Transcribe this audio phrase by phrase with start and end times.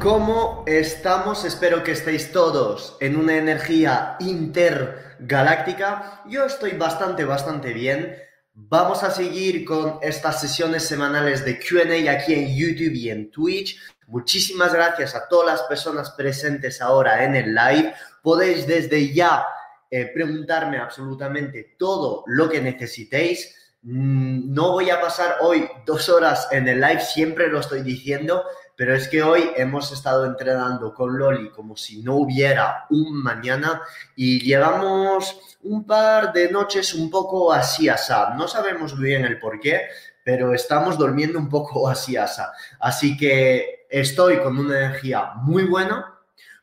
[0.00, 1.44] ¿Cómo estamos?
[1.44, 6.22] Espero que estéis todos en una energía intergaláctica.
[6.28, 8.16] Yo estoy bastante, bastante bien.
[8.54, 13.76] Vamos a seguir con estas sesiones semanales de QA aquí en YouTube y en Twitch.
[14.06, 17.92] Muchísimas gracias a todas las personas presentes ahora en el live.
[18.22, 19.44] Podéis desde ya
[19.90, 23.52] eh, preguntarme absolutamente todo lo que necesitéis.
[23.82, 28.44] Mm, no voy a pasar hoy dos horas en el live, siempre lo estoy diciendo,
[28.78, 33.82] pero es que hoy hemos estado entrenando con Loli como si no hubiera un mañana
[34.14, 38.34] y llevamos un par de noches un poco así asá.
[38.36, 39.88] No sabemos bien el por qué,
[40.24, 42.52] pero estamos durmiendo un poco así asá.
[42.78, 46.16] Así que estoy con una energía muy buena,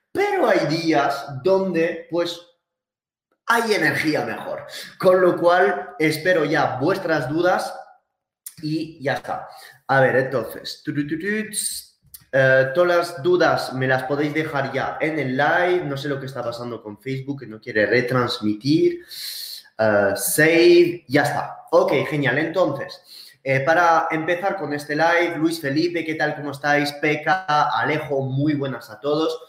[0.10, 2.40] pero hay días donde pues
[3.46, 4.66] hay energía mejor.
[4.98, 7.78] Con lo cual espero ya vuestras dudas
[8.62, 9.50] y ya está.
[9.88, 10.82] A ver, entonces,
[12.38, 15.86] eh, todas las dudas me las podéis dejar ya en el live.
[15.86, 19.00] No sé lo que está pasando con Facebook, que no quiere retransmitir.
[19.80, 21.60] Eh, save, ya está.
[21.72, 22.38] Ok, genial.
[22.38, 23.02] Entonces,
[23.42, 26.36] eh, para empezar con este live, Luis Felipe, ¿qué tal?
[26.36, 26.92] ¿Cómo estáis?
[27.02, 29.40] Peca, Alejo, muy buenas a todos.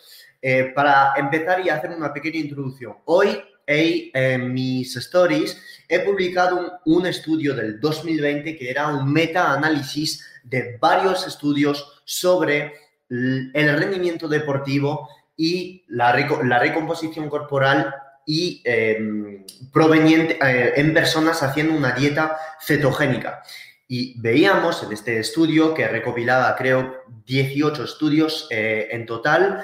[0.77, 7.53] Para empezar y hacer una pequeña introducción, hoy en mis stories he publicado un, estudio
[7.53, 12.75] del 2020 que era un meta-análisis de varios estudios sobre
[13.09, 17.95] el rendimiento deportivo y la, recomposición corporal
[18.25, 23.43] y em, proveniente eh, en personas haciendo una dieta cetogénica.
[23.89, 29.63] Y veíamos en este estudio que recopilaba, creo, 18 estudios eh, en total,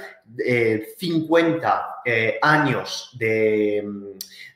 [0.98, 3.84] 50 eh, años de,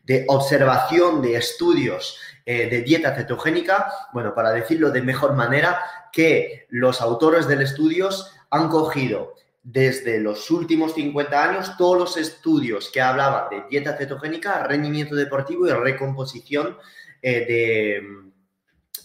[0.04, 5.81] de, observación de estudios de dieta cetogénica, bueno, para decirlo de mejor manera,
[6.16, 8.09] que los autores del estudio
[8.49, 14.62] han cogido desde los últimos 50 años todos los estudios que hablaban de dieta cetogénica,
[14.62, 16.78] rendimiento deportivo y recomposición
[17.21, 18.03] de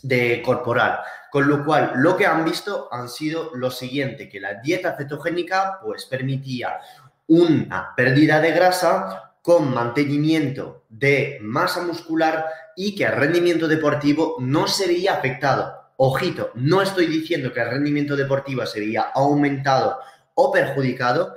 [0.02, 1.00] de corporal.
[1.30, 5.80] Con lo cual, lo que han visto han sido lo siguiente, que la dieta cetogénica
[5.84, 6.80] pues permitía
[7.28, 12.46] una pérdida de grasa con mantenimiento de masa muscular
[12.76, 15.81] y que el rendimiento deportivo no sería afectado.
[16.04, 20.00] Ojito, no estoy diciendo que el rendimiento deportivo sería aumentado
[20.34, 21.36] o perjudicado.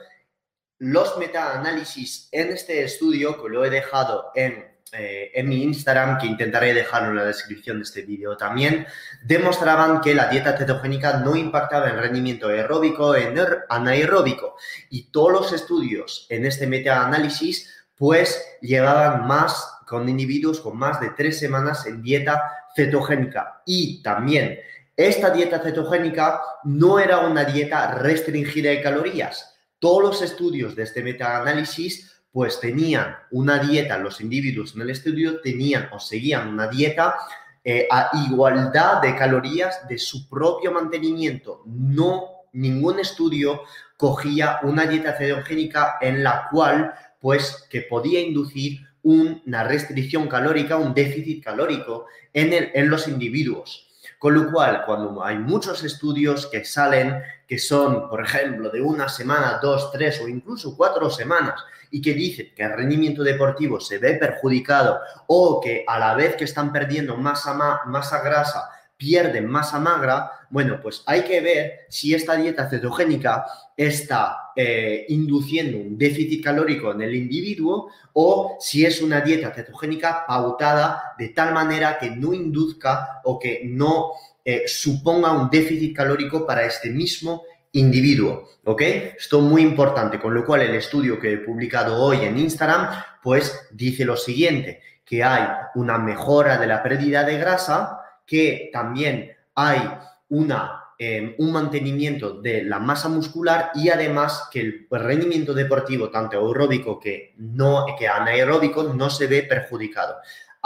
[0.78, 6.28] Los metaanálisis en este estudio, que lo he dejado en eh, en mi Instagram, que
[6.28, 8.86] intentaré dejarlo en la descripción de este vídeo también,
[9.24, 13.34] demostraban que la dieta cetogénica no impactaba en rendimiento aeróbico, en
[13.68, 14.56] anaeróbico.
[14.88, 21.10] Y todos los estudios en este metaanálisis, pues llevaban más con individuos con más de
[21.10, 23.62] tres semanas en dieta cetogénica.
[23.66, 24.58] Y también
[24.96, 29.56] esta dieta cetogénica no era una dieta restringida de calorías.
[29.78, 35.40] Todos los estudios de este metaanálisis pues tenían una dieta, los individuos en el estudio
[35.40, 37.14] tenían o seguían una dieta
[37.62, 41.62] eh, a igualdad de calorías de su propio mantenimiento.
[41.64, 43.62] No, ningún estudio
[43.96, 50.94] cogía una dieta cetogénica en la cual, pues, que podía inducir una restricción calórica, un
[50.94, 53.88] déficit calórico en, los individuos.
[54.18, 59.08] Con lo cual, cuando hay muchos estudios que salen, que son, por ejemplo, de una
[59.08, 63.98] semana, dos, tres o incluso cuatro semanas, y que dicen que el rendimiento deportivo se
[63.98, 67.54] ve perjudicado o que a la vez que están perdiendo masa,
[67.86, 73.44] masa grasa, pierden masa magra, bueno, pues hay que ver si esta dieta cetogénica
[73.76, 80.24] está eh, induciendo un déficit calórico en el individuo o si es una dieta cetogénica
[80.26, 84.12] pautada de tal manera que no induzca o que no
[84.44, 87.42] eh, suponga un déficit calórico para este mismo
[87.72, 88.82] individuo, ¿ok?
[89.18, 92.88] Esto es muy importante, con lo cual el estudio que he publicado hoy en Instagram,
[93.22, 99.32] pues dice lo siguiente, que hay una mejora de la pérdida de grasa, que también
[99.54, 99.80] hay
[100.28, 106.38] una, em, un mantenimiento de la masa muscular y además que el rendimiento deportivo, tanto
[106.38, 110.16] aeróbico que, no, que anaeróbico, no se ve perjudicado.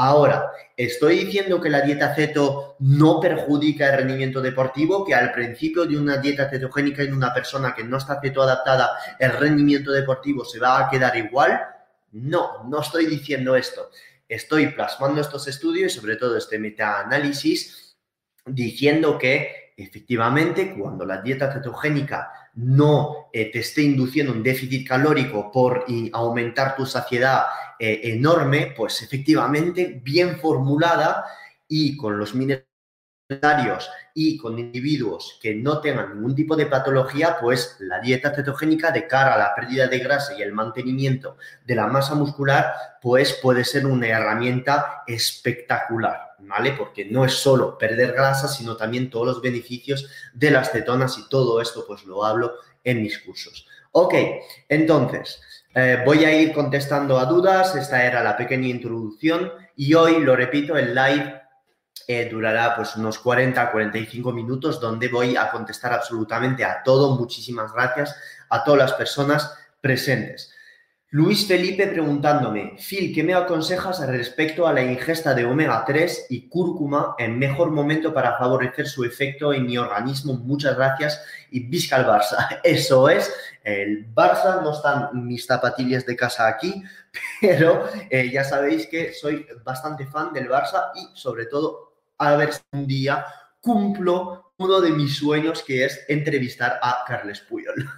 [0.01, 5.05] Ahora, ¿estoy diciendo que la dieta ceto no perjudica el rendimiento deportivo?
[5.05, 8.91] Que al principio de una dieta cetogénica en una persona que no está ceto adaptada,
[9.19, 11.61] el rendimiento deportivo se va a quedar igual?
[12.13, 13.91] No, no estoy diciendo esto.
[14.29, 17.97] Estoy plasmando estos estudios y sobre todo este metaanálisis
[18.45, 25.51] diciendo que efectivamente cuando la dieta cetogénica no eh, te esté induciendo un déficit calórico
[25.51, 27.47] por aumentar tu saciedad
[27.79, 31.25] eh, enorme, pues efectivamente bien formulada
[31.69, 32.68] y con los minerales
[34.15, 39.07] y con individuos que no tengan ningún tipo de patología, pues la dieta cetogénica de
[39.07, 41.37] cara a la pérdida de grasa y el mantenimiento
[41.67, 42.73] de la masa muscular,
[43.03, 46.73] pues puede ser una herramienta espectacular, ¿vale?
[46.73, 51.29] Porque no es solo perder grasa, sino también todos los beneficios de las cetonas y
[51.29, 53.67] todo esto pues lo hablo en mis cursos.
[53.93, 54.15] Ok,
[54.71, 55.43] entonces,
[55.75, 60.35] eh, voy a ir contestando a dudas, esta era la pequeña introducción y hoy, lo
[60.35, 61.48] repito, el live
[62.07, 67.17] eh, durará pues unos 40 45 minutos donde voy a contestar absolutamente a todo.
[67.17, 68.15] Muchísimas gracias
[68.51, 70.53] a todas las personas presentes.
[71.11, 76.51] Luis Felipe preguntándome, Phil, ¿qué me aconsejas respecto a la ingesta de omega 3 y
[76.51, 80.35] cúrcuma en mejor momento para favorecer su efecto en mi organismo?
[80.35, 82.61] Muchas gracias y visca el Barça.
[82.63, 83.33] Eso es,
[83.65, 86.83] el Barça, no están mis zapatillas de casa aquí,
[87.41, 91.88] pero eh, ya sabéis que soy bastante fan del Barça y sobre todo
[92.19, 93.25] a ver si un día
[93.61, 97.89] cumplo uno de mis sueños que es entrevistar a Carles Puyol.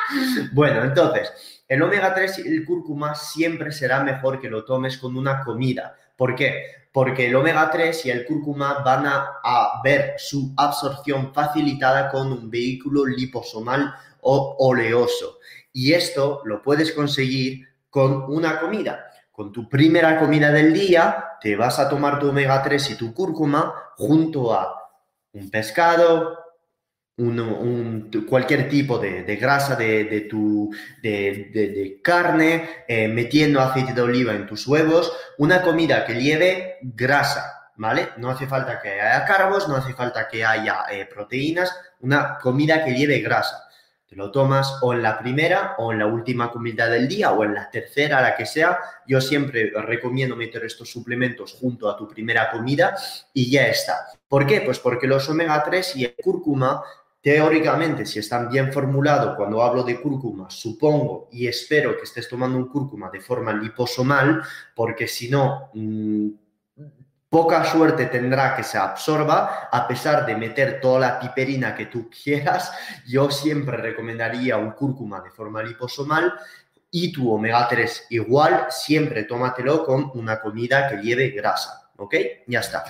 [0.52, 5.16] bueno, entonces, el omega 3 y el cúrcuma siempre será mejor que lo tomes con
[5.16, 5.96] una comida.
[6.16, 6.86] ¿Por qué?
[6.92, 12.30] Porque el omega 3 y el cúrcuma van a, a ver su absorción facilitada con
[12.30, 15.38] un vehículo liposomal o oleoso.
[15.72, 21.56] Y esto lo puedes conseguir con una comida con tu primera comida del día, te
[21.56, 24.80] vas a tomar tu omega 3 y tu cúrcuma junto a
[25.32, 26.38] un pescado,
[28.28, 30.70] cualquier tipo de, grasa de, tu,
[31.02, 37.72] de, carne, eh, metiendo aceite de oliva en tus huevos, una comida que lleve grasa,
[37.74, 38.10] ¿vale?
[38.18, 42.84] No hace falta que haya carbos, no hace falta que haya eh, proteínas, una comida
[42.84, 43.63] que lleve grasa
[44.14, 47.54] lo tomas o en la primera o en la última comida del día o en
[47.54, 48.78] la tercera, la que sea.
[49.06, 52.96] Yo siempre recomiendo meter estos suplementos junto a tu primera comida
[53.32, 54.06] y ya está.
[54.28, 54.60] ¿Por qué?
[54.60, 56.82] Pues porque los omega 3 y el cúrcuma,
[57.20, 62.58] teóricamente, si están bien formulados, cuando hablo de cúrcuma, supongo y espero que estés tomando
[62.58, 64.42] un cúrcuma de forma liposomal,
[64.74, 65.70] porque si no...
[65.74, 66.43] Mm,
[67.34, 72.08] poca suerte tendrá que se absorba, a pesar de meter toda la piperina que tú
[72.08, 72.70] quieras,
[73.08, 76.32] yo siempre recomendaría un cúrcuma de forma liposomal
[76.92, 81.90] y tu omega 3 igual, siempre tómatelo con una comida que lleve grasa.
[81.96, 82.14] ¿Ok?
[82.46, 82.84] Ya está.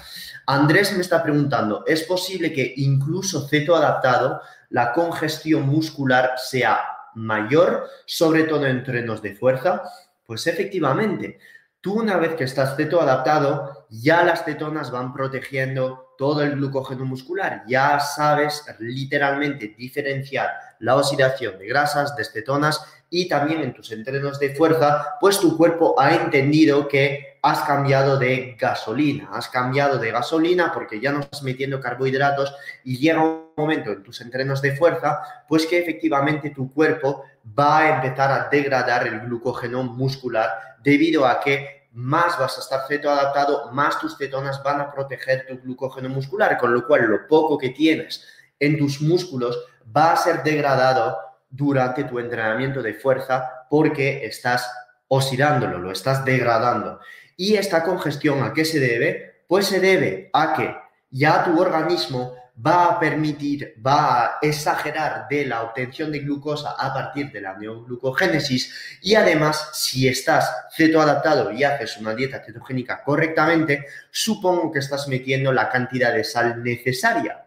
[0.47, 7.89] Andrés me está preguntando, ¿es posible que incluso ceto adaptado la congestión muscular sea mayor,
[8.05, 9.85] sobre todo en entrenos de fuerza?
[10.27, 11.39] Pues efectivamente,
[11.85, 17.05] Tú una vez que estás ceto adaptado, ya las cetonas van protegiendo todo el glucógeno
[17.05, 17.63] muscular.
[17.67, 20.49] Ya sabes literalmente diferenciar
[20.79, 25.59] la oxidación de grasas, de cetonas y también en tus entrenos de fuerza, pues tu
[25.59, 31.21] cuerpo ha entendido que has cambiado de gasolina, has cambiado de gasolina porque ya no
[31.21, 36.49] estás metiendo carbohidratos y llega un momento en tus entrenos de fuerza, pues que efectivamente
[36.49, 42.59] tu cuerpo va a empezar a degradar el glucógeno muscular debido a que más vas
[42.59, 46.87] a estar ceto adaptado, más tus cetonas van a proteger tu glucógeno muscular, con lo
[46.87, 48.25] cual lo poco que tienes
[48.61, 49.59] en tus músculos
[49.97, 54.71] va a ser degradado durante tu entrenamiento de fuerza porque estás
[55.09, 57.01] oxidándolo, lo estás degradando.
[57.37, 59.45] ¿Y esta congestión a qué se debe?
[59.49, 60.77] Pues se debe a que
[61.11, 66.95] ya tu organismo va a permitir, va a exagerar de la obtención de glucosa a
[66.95, 73.87] partir de la neoglucogénesis y además si estás cetoadaptado y haces una dieta cetogénica correctamente,
[74.11, 77.45] supongo que estás metiendo la cantidad de sal necesaria.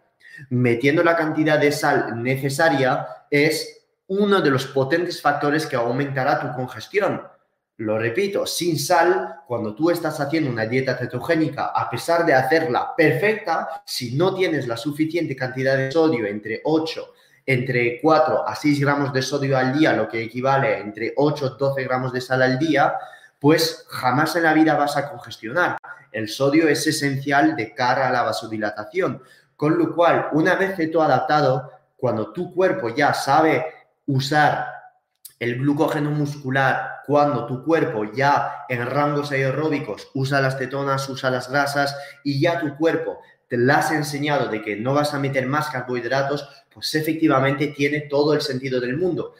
[0.49, 6.53] Metiendo la cantidad de sal necesaria es uno de los potentes factores que aumentará tu
[6.53, 7.21] congestión.
[7.77, 12.95] Lo repito, sin sal, cuando tú estás haciendo una dieta cetogénica, a pesar de hacerla
[12.95, 17.13] perfecta, si no tienes la suficiente cantidad de sodio, entre 8,
[17.45, 21.55] entre 4 a 6 gramos de sodio al día, lo que equivale a entre 8
[21.55, 22.95] y 12 gramos de sal al día,
[23.39, 25.77] pues jamás en la vida vas a congestionar.
[26.11, 29.21] El sodio es esencial de cara a la vasodilatación.
[29.55, 33.65] Con lo cual, una vez adaptado, cuando tu cuerpo ya sabe
[34.07, 34.76] usar
[35.39, 41.49] el glucógeno muscular cuando tu cuerpo ya en rangos aeróbicos usa las cetonas, usa las
[41.49, 45.47] grasas y ya tu cuerpo te la has enseñado de que no vas a meter
[45.47, 49.35] más carbohidratos, pues efectivamente tiene todo el sentido del mundo.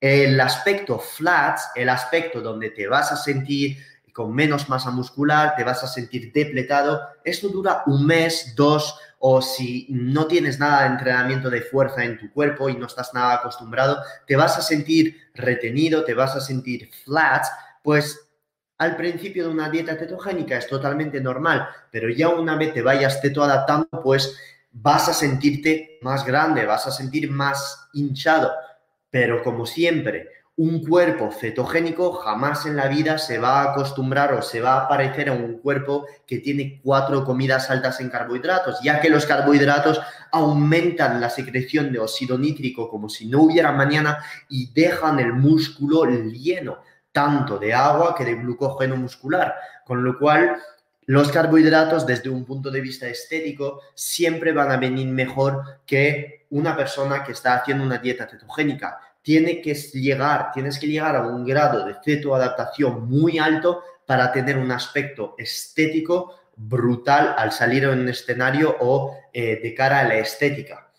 [0.00, 3.78] El aspecto flats, el aspecto donde te vas a sentir
[4.12, 9.42] con menos masa muscular, te vas a sentir depletado, esto dura un mes, dos, o
[9.42, 13.34] si no tienes nada de entrenamiento de fuerza en tu cuerpo y no estás nada
[13.34, 17.44] acostumbrado, te vas a sentir retenido, te vas a sentir flat,
[17.82, 18.28] pues
[18.78, 23.20] al principio de una dieta cetogénica es totalmente normal, pero ya una vez te vayas
[23.20, 24.38] teto adaptando, pues
[24.70, 28.52] vas a sentirte más grande, vas a sentir más hinchado.
[29.10, 34.40] Pero como siempre, un cuerpo cetogénico jamás en la vida se va a acostumbrar o
[34.40, 39.00] se va a parecer a un cuerpo que tiene cuatro comidas altas en carbohidratos, ya
[39.00, 40.00] que los carbohidratos
[40.32, 46.06] aumentan la secreción de óxido nítrico como si no hubiera mañana y dejan el músculo
[46.06, 46.78] lleno
[47.12, 50.56] tanto de agua que de glucógeno muscular, con lo cual
[51.04, 56.76] los carbohidratos desde un punto de vista estético siempre van a venir mejor que una
[56.76, 63.08] persona que está haciendo una dieta cetogénica tienes que llegar a un grado de cetoadaptación
[63.08, 69.58] muy alto para tener un aspecto estético brutal al salir en un escenario o eh,
[69.60, 70.92] de cara a la estética.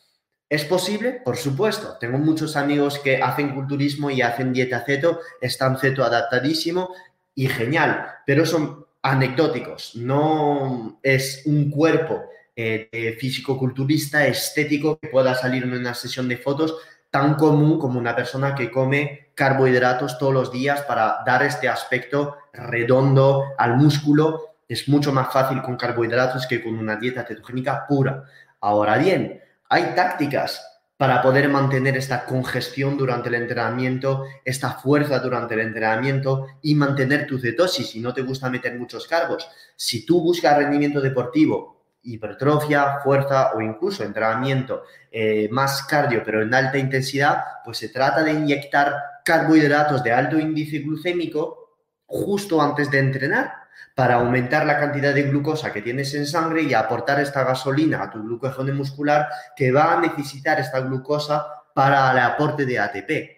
[0.49, 1.21] ¿Es posible?
[1.23, 1.97] Por supuesto.
[2.01, 6.93] Tengo muchos amigos que hacen culturismo y hacen dieta ceto, están ceto adaptadísimo
[7.33, 9.95] y genial, pero son anecdóticos.
[9.95, 12.25] No es un cuerpo
[12.57, 16.75] eh, físico-culturista estético que pueda salir en una sesión de fotos
[17.09, 22.37] tan común como una persona que come carbohidratos todos los días para dar este aspecto
[22.53, 24.55] redondo al músculo.
[24.67, 28.23] Es mucho más fácil con carbohidratos que con una dieta cetogénica pura.
[28.59, 30.61] Ahora bien, hay tácticas
[30.97, 37.27] para poder mantener esta congestión durante el entrenamiento, esta fuerza durante el entrenamiento y mantener
[37.27, 39.47] tu cetosis si no te gusta meter muchos carbos.
[39.75, 41.76] Si tú buscas rendimiento deportivo
[42.07, 48.23] hipertrofia, fuerza o incluso entrenamiento eh, más cardio, pero en alta intensidad, pues se trata
[48.23, 53.53] de inyectar carbohidratos de alto índice glucémico justo antes de entrenar
[53.93, 58.11] para aumentar la cantidad de glucosa que tienes en sangre y aportar esta gasolina a
[58.11, 63.37] tu glucógeno muscular que va a necesitar esta glucosa para el aporte de ATP.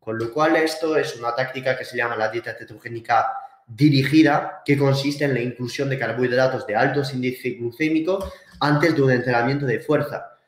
[0.00, 3.32] Con lo cual esto es una táctica que se llama la dieta cetogénica
[3.68, 9.12] dirigida que consiste en la inclusión de carbohidratos de altos índices glucémicos antes de un
[9.12, 10.38] entrenamiento de fuerza.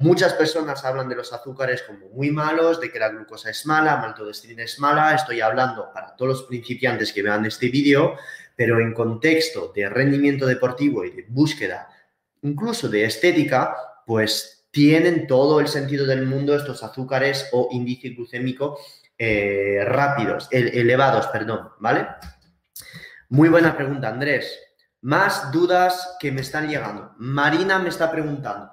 [0.00, 3.96] Muchas personas hablan de los azúcares como muy malos, de que la glucosa es mala,
[3.96, 5.14] maltodextrina es mala.
[5.14, 8.14] Estoy hablando para todos los principiantes que vean este vídeo,
[8.54, 11.88] pero en contexto de rendimiento deportivo y de búsqueda,
[12.42, 13.76] incluso de estética,
[14.06, 18.78] pues tienen todo el sentido del mundo estos azúcares o índice glucémico
[19.18, 22.06] eh, rápidos, elevados, perdón, ¿vale?
[23.30, 24.58] Muy buena pregunta, Andrés.
[25.02, 27.12] Más dudas que me están llegando.
[27.18, 28.72] Marina me está preguntando.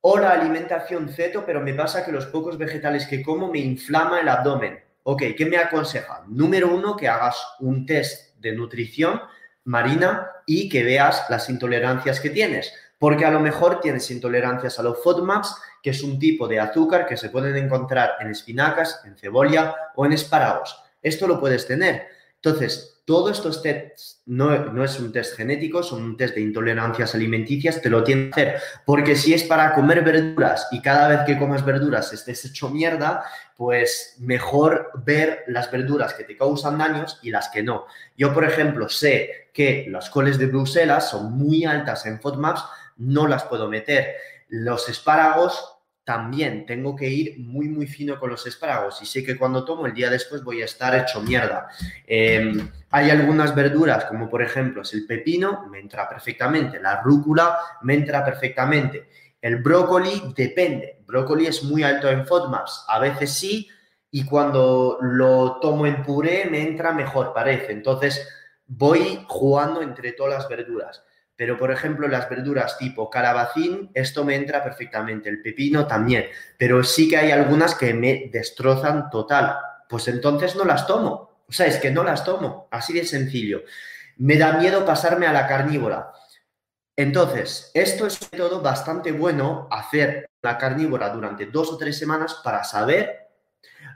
[0.00, 4.28] Hola, alimentación ceto, pero me pasa que los pocos vegetales que como me inflama el
[4.30, 4.82] abdomen.
[5.02, 6.24] Ok, ¿qué me aconseja?
[6.28, 9.20] Número uno, que hagas un test de nutrición
[9.64, 12.72] marina y que veas las intolerancias que tienes.
[12.98, 17.06] Porque a lo mejor tienes intolerancias a los FODMAPs, que es un tipo de azúcar
[17.06, 20.82] que se pueden encontrar en espinacas, en cebolla o en espárragos.
[21.02, 22.08] Esto lo puedes tener.
[22.36, 27.80] Entonces, todos estos tests no, es un test genético, son un test de intolerancias alimenticias,
[27.80, 28.60] te lo tienes que hacer.
[28.84, 33.24] Porque si es para comer verduras y cada vez que comes verduras estés hecho mierda,
[33.56, 37.86] pues mejor ver las verduras que te causan daños y las que no.
[38.14, 42.62] Yo, por ejemplo, sé que las coles de Bruselas son muy altas en FODMAPs,
[42.98, 44.16] no las puedo meter.
[44.48, 45.77] Los espárragos
[46.08, 49.84] también tengo que ir muy, muy fino con los espárragos y sé que cuando tomo
[49.84, 51.68] el día después voy a estar hecho mierda.
[52.06, 57.58] Em, hay algunas verduras, como por ejemplo es el pepino, me entra perfectamente, la rúcula
[57.82, 59.10] me entra perfectamente.
[59.42, 63.68] El brócoli depende, brócoli es muy alto en FODMAPs, a veces sí,
[64.10, 67.72] y cuando lo tomo en puré me entra mejor, parece.
[67.72, 68.26] Entonces
[68.66, 71.04] voy jugando entre todas las verduras.
[71.38, 76.24] Pero, por ejemplo, las verduras tipo calabacín, esto me entra perfectamente, el pepino también,
[76.56, 79.56] pero sí que hay algunas que me destrozan total.
[79.88, 81.44] Pues entonces no las tomo.
[81.48, 83.62] O sea, es que no las tomo, así de sencillo.
[84.16, 86.10] Me da miedo pasarme a la carnívora.
[86.96, 92.64] Entonces, esto es todo bastante bueno hacer la carnívora durante dos o tres semanas para
[92.64, 93.28] saber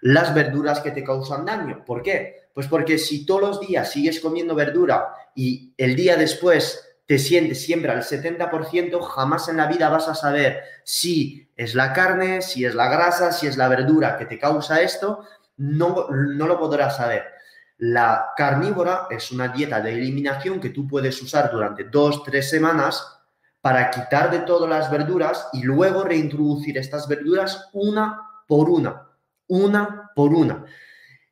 [0.01, 1.85] las verduras que te causan daño.
[1.85, 2.51] ¿Por qué?
[2.55, 7.63] Pues porque si todos los días sigues comiendo verdura y el día después te sientes
[7.63, 12.65] siempre al 70%, jamás en la vida vas a saber si es la carne, si
[12.65, 15.25] es la grasa, si es la verdura que te causa esto.
[15.57, 17.25] no, no lo podrás saber.
[17.79, 23.23] La carnívora es una dieta de eliminación que tú puedes usar durante dos, tres semanas
[23.61, 29.09] para quitar de todas las verduras y luego reintroducir estas verduras una por una,
[29.47, 30.65] una por una.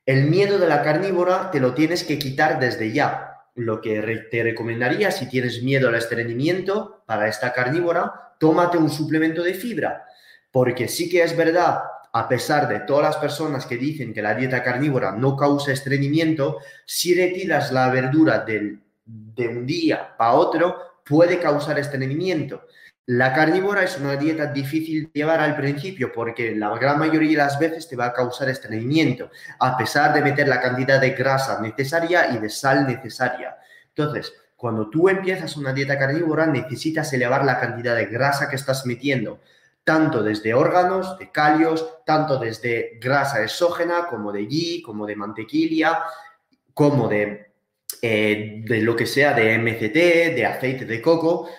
[0.07, 3.30] El miedo de la carnívora te lo tienes que quitar desde ya.
[3.55, 9.43] Lo que te recomendaría si tienes miedo al estreñimiento para esta carnívora, tómate un suplemento
[9.43, 10.05] de fibra,
[10.51, 11.81] porque sí que es verdad
[12.13, 16.59] a pesar de todas las personas que dicen que la dieta carnívora no causa estreñimiento,
[16.85, 22.63] si retiras la verdura de un día para otro, puede causar estreñimiento.
[23.13, 27.37] La carnívora es una dieta difícil de llevar al principio porque la gran mayoría de
[27.39, 31.61] las veces te va a causar estreñimiento, a pesar de meter la cantidad de grasa
[31.61, 33.57] necesaria y de sal necesaria.
[33.89, 38.87] Entonces, cuando tú empiezas una dieta carnívora, necesitas elevar la cantidad de grasa que estás
[38.87, 39.41] metiendo
[39.83, 46.05] tanto desde órganos, de calios, tanto desde grasa exógena como de ghee, como de mantequilla,
[46.73, 47.55] como de,
[48.03, 51.51] eh, de lo que sea de MCT, de aceite de coco.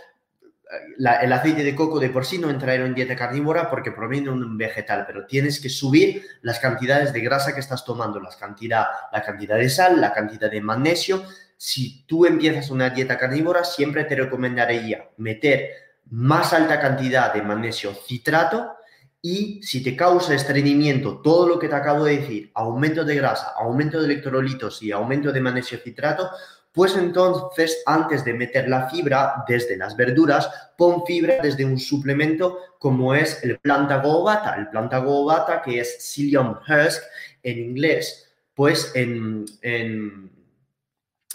[0.98, 4.32] El aceite de coco de por sí no entra en dieta carnívora porque proviene de
[4.32, 8.86] un vegetal, pero tienes que subir las cantidades de grasa que estás tomando, las cantidad,
[9.12, 11.24] la cantidad de sal, la cantidad de magnesio.
[11.58, 15.72] Si tú empiezas una dieta carnívora, siempre te recomendaría meter
[16.10, 18.76] más alta cantidad de magnesio citrato
[19.22, 23.54] y si te causa estreñimiento todo lo que te acabo de decir, aumento de grasa,
[23.56, 26.30] aumento de electrolitos y aumento de magnesio citrato,
[26.72, 32.58] pues entonces antes de meter la fibra desde las verduras, pon fibra desde un suplemento
[32.80, 37.04] como es el planta bata, el planta bata que es psyllium husk
[37.44, 40.32] en inglés, pues en, en,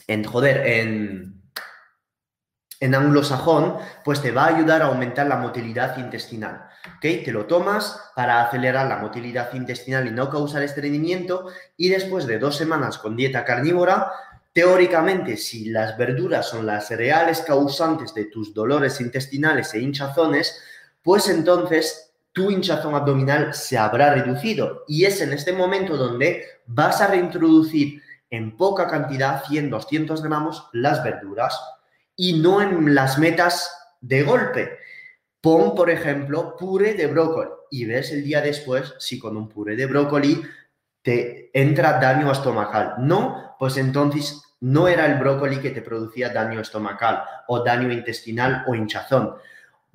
[0.06, 1.36] en joder, en
[2.80, 6.68] en anglosajón, pues te va a ayudar a aumentar la motilidad intestinal.
[6.96, 7.24] ¿ok?
[7.24, 12.38] Te lo tomas para acelerar la motilidad intestinal y no causar estreñimiento y después de
[12.38, 14.12] dos semanas con dieta carnívora,
[14.56, 20.62] teóricamente si las verduras son las reales causantes de tus dolores intestinales e hinchazones,
[21.02, 27.02] pues entonces tu hinchazón abdominal se habrá reducido y es en este momento donde vas
[27.02, 31.60] a reintroducir en poca cantidad, 100-200 gramos, las verduras
[32.16, 34.78] y no en las metas de golpe.
[35.42, 39.76] Pon, por ejemplo, puré de brócoli y ves el día después si con un puré
[39.76, 40.42] de brócoli
[41.02, 42.94] te entra daño estomacal.
[43.00, 48.64] No, pues entonces no era el brócoli que te producía daño estomacal o daño intestinal
[48.66, 49.34] o hinchazón.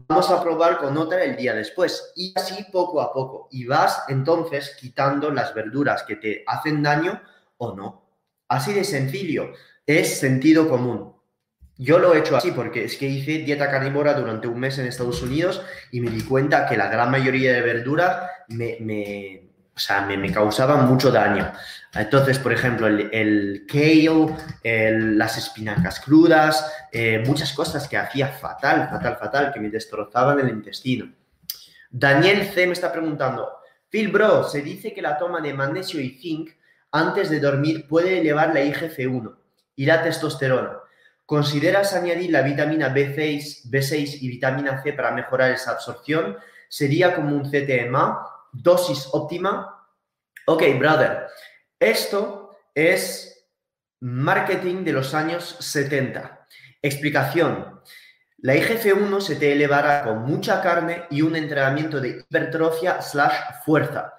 [0.08, 3.48] Vamos a probar con otra el día después y así poco a poco.
[3.52, 7.22] Y vas entonces quitando las verduras que te hacen daño
[7.58, 8.06] o no.
[8.48, 9.52] Así de sencillo.
[9.86, 11.16] Es sentido común.
[11.78, 14.86] Yo lo he hecho así porque es que hice dieta carnívora durante un mes en
[14.86, 19.51] Estados Unidos y me di cuenta que la gran mayoría de verduras me, me,
[20.08, 21.52] me, causaban mucho daño.
[21.94, 24.36] Entonces, por ejemplo, el, kale,
[25.16, 30.50] las espinacas crudas, eh, muchas cosas que hacía fatal, fatal, fatal, que me destrozaban el
[30.50, 31.12] intestino.
[31.90, 33.50] Daniel C me está preguntando,
[33.90, 36.52] Phil Bro, se dice que la toma de magnesio y zinc
[36.92, 39.36] antes de dormir puede elevar la IGF-1
[39.76, 40.78] y la testosterona.
[41.26, 46.38] ¿Consideras añadir la vitamina B6, B6 y vitamina C para mejorar esa absorción?
[46.68, 49.88] Sería como un CTMA, dosis óptima.
[50.46, 51.28] Ok, brother,
[51.80, 53.48] esto es
[54.00, 56.48] marketing de los años 70.
[56.82, 57.82] Explicación.
[58.40, 64.14] La IGF-1 se te elevará con mucha carne y un entrenamiento de hipertrofia slash fuerza.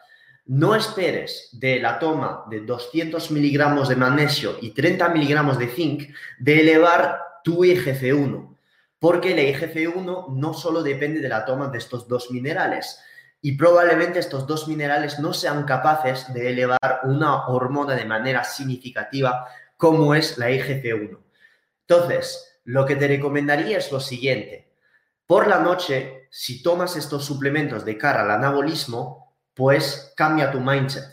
[0.46, 6.14] No esperes de la toma de 200 miligramos de magnesio y 30 miligramos de zinc
[6.38, 8.56] de elevar tu IGF-1,
[8.98, 13.00] porque la IGF-1 no solo depende de la toma de estos dos minerales,
[13.44, 19.48] y probablemente estos dos minerales no sean capaces de elevar una hormona de manera significativa
[19.76, 21.18] como es la IGF-1.
[21.80, 24.72] Entonces, lo que te recomendaría es lo siguiente.
[25.26, 31.04] Por la noche, si tomas estos suplementos de cara al anabolismo, pues cambia tu mindset.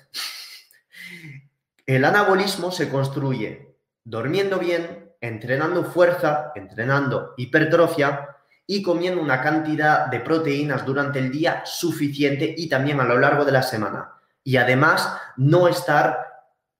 [1.88, 8.38] El anabolismo se construye durmiendo bien, entrenando fuerza, entrenando hipertrofia
[8.71, 13.43] y comiendo una cantidad de proteínas durante el día suficiente y también a lo largo
[13.43, 14.12] de la semana.
[14.43, 16.19] Y además no estar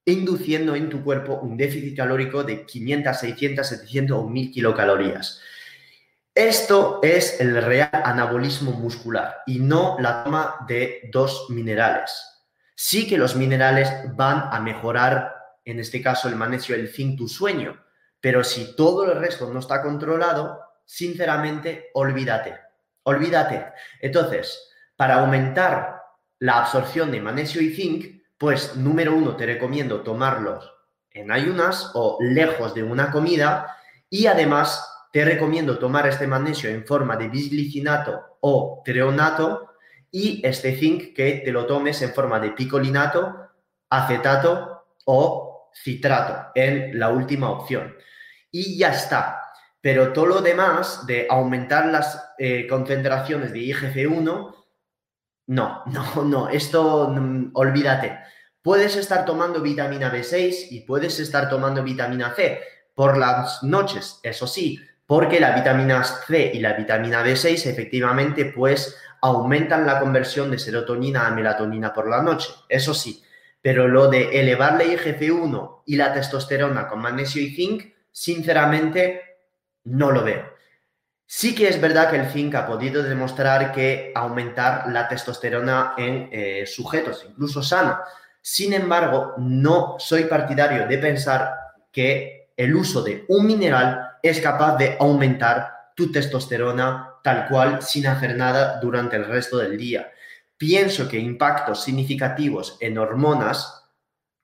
[0.06, 5.42] induciendo en tu cuerpo un déficit calórico de 500, 600, 700 o 1000 kilocalorías.
[6.36, 12.24] Esto es el real anabolismo muscular y no la toma de dos minerales.
[12.76, 15.34] Sí que los minerales van a mejorar,
[15.66, 17.84] en este caso el magnesio, el zinc, tu sueño,
[18.22, 22.58] pero si todo el resto no está controlado, sinceramente, olvídate,
[23.04, 23.68] olvídate.
[24.02, 26.02] Entonces, para aumentar
[26.40, 30.74] la absorción de magnesio y zinc, pues número uno, te recomiendo tomarlos
[31.12, 33.78] en ayunas o lejos de una comida
[34.10, 39.70] y además te recomiendo tomar este magnesio en forma de bisglicinato o treonato
[40.10, 43.52] y este zinc que te lo tomes en forma de picolinato,
[43.92, 47.96] acetato o citrato en la última opción.
[48.50, 49.49] Y ya está.
[49.82, 54.56] Pero todo lo demás de aumentar las eh, concentraciones de IGF-1,
[55.48, 58.20] no, no, no, esto mm, olvídate.
[58.62, 62.60] Puedes estar tomando vitamina B6 y puedes estar tomando vitamina C
[62.94, 68.98] por las noches, eso sí, porque la vitamina C y la vitamina B6 efectivamente pues
[69.22, 73.24] aumentan la conversión de serotonina a melatonina por la noche, eso sí,
[73.62, 79.29] pero lo de elevar la IGF-1 y la testosterona con magnesio y zinc, sinceramente
[79.86, 80.46] no lo veo.
[81.26, 86.30] Sí que es verdad que el zinc ha podido demostrar que aumentar la testosterona en
[86.32, 87.98] eh, sujetos, incluso sanos.
[88.42, 91.54] Sin embargo, no soy partidario de pensar
[91.92, 98.08] que el uso de un mineral es capaz de aumentar tu testosterona tal cual sin
[98.08, 100.12] hacer nada durante el resto del día.
[100.58, 103.86] Pienso que impactos significativos en hormonas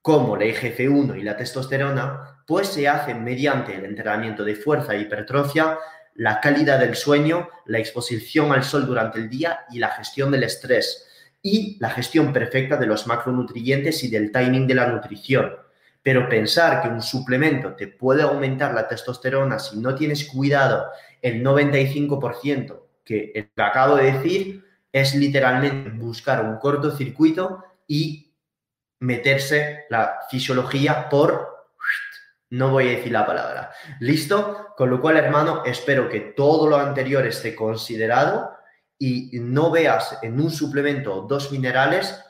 [0.01, 5.01] como la IGF-1 y la testosterona, pues se hacen mediante el entrenamiento de fuerza e
[5.01, 5.77] hipertrofia,
[6.15, 10.43] la calidad del sueño, la exposición al sol durante el día y la gestión del
[10.43, 11.07] estrés
[11.41, 15.55] y la gestión perfecta de los macronutrientes y del timing de la nutrición.
[16.01, 20.85] Pero pensar que un suplemento te puede aumentar la testosterona si no tienes cuidado
[21.21, 28.33] el 95% que acabo de decir es literalmente buscar un cortocircuito y
[28.99, 31.54] meterse la fisiología por...
[32.49, 33.71] No voy a decir la palabra.
[33.99, 34.73] ¿Listo?
[34.77, 38.51] Con lo cual, hermano, espero que todo lo anterior esté considerado
[38.97, 42.21] y no veas en un suplemento dos minerales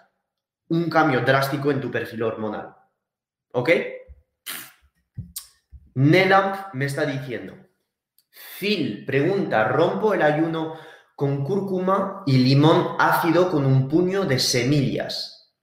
[0.69, 2.75] un cambio drástico en tu perfil hormonal.
[3.51, 3.69] ¿Ok?
[5.95, 7.55] Nelamp me está diciendo,
[8.59, 10.77] Phil pregunta, ¿rompo el ayuno
[11.15, 15.53] con cúrcuma y limón ácido con un puño de semillas?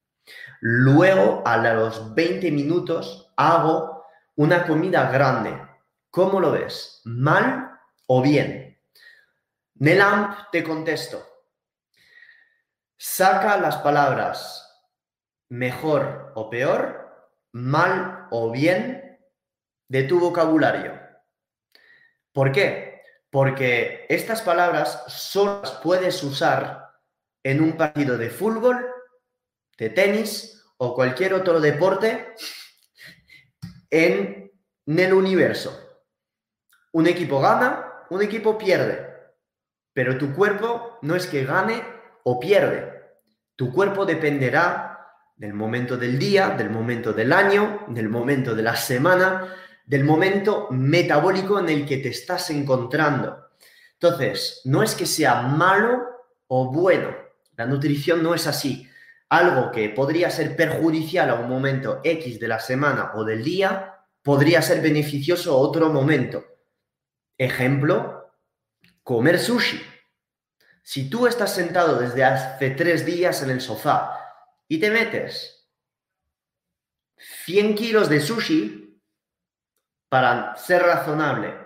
[0.60, 3.91] Luego, a los 20 minutos, hago
[4.37, 5.61] una comida grande.
[6.11, 7.01] ¿Cómo lo ves?
[7.05, 8.81] ¿Mal o bien?
[9.75, 11.27] Nelamp te contesto.
[12.97, 14.59] Saca las palabras
[15.49, 17.03] mejor o peor
[17.53, 19.18] mal o bien
[19.88, 20.99] de tu vocabulario.
[22.33, 23.03] ¿Por qué?
[23.31, 26.90] Porque estas palabras solo las puedes usar
[27.42, 28.87] en un partido de fútbol,
[29.77, 32.35] de tenis o cualquier otro deporte
[33.92, 34.50] en,
[34.87, 35.78] el universo.
[36.92, 39.07] Un equipo gana, un equipo pierde,
[39.92, 41.85] pero tu cuerpo no es que gane
[42.24, 42.90] o pierde.
[43.55, 44.98] Tu cuerpo dependerá
[45.37, 50.68] del momento del día, del momento del año, del momento de la semana, del momento
[50.70, 53.50] metabólico en el que te estás encontrando.
[53.92, 56.02] Entonces, no es que sea malo
[56.46, 57.14] o bueno,
[57.57, 58.88] la nutrición no es así.
[59.33, 64.05] Algo que podría ser perjudicial a un momento X de la semana o del día,
[64.21, 66.45] podría ser beneficioso a otro momento.
[67.38, 68.31] Ejemplo,
[69.03, 69.83] comer sushi.
[70.83, 74.21] Si tú estás sentado desde hace tres días en el sofá
[74.68, 75.66] y te metes
[77.47, 79.03] 100 kilos de sushi,
[80.11, 81.57] para ser razonable,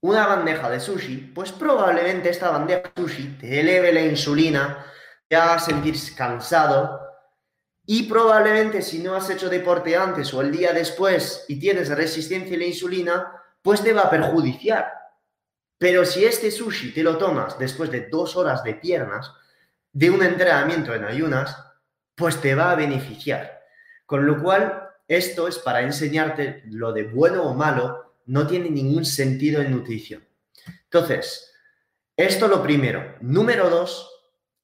[0.00, 4.91] una bandeja de sushi, pues probablemente esta bandeja de sushi te eleve la insulina,
[5.32, 7.00] te haga sentir cansado
[7.86, 12.54] y probablemente si no has hecho deporte antes o el día después y tienes resistencia
[12.54, 14.92] a la insulina, pues te va a perjudiciar.
[15.78, 19.32] Pero si este sushi te lo tomas después de dos horas de piernas,
[19.90, 21.56] de un entrenamiento en ayunas,
[22.14, 23.58] pues te va a beneficiar.
[24.04, 29.06] Con lo cual, esto es para enseñarte lo de bueno o malo, no tiene ningún
[29.06, 30.28] sentido en nutrición.
[30.84, 31.54] Entonces,
[32.18, 33.14] esto lo primero.
[33.22, 34.11] Número dos,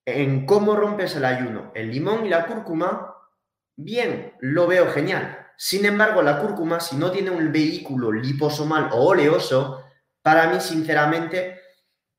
[0.09, 1.73] en cómo rompes el ayuno.
[1.75, 3.15] El limón y la cúrcuma,
[3.77, 5.47] bien, lo veo genial.
[5.57, 9.85] Sin embargo, la cúrcuma, si no tiene un vehículo liposomal o oleoso,
[10.23, 11.61] para mí, sinceramente,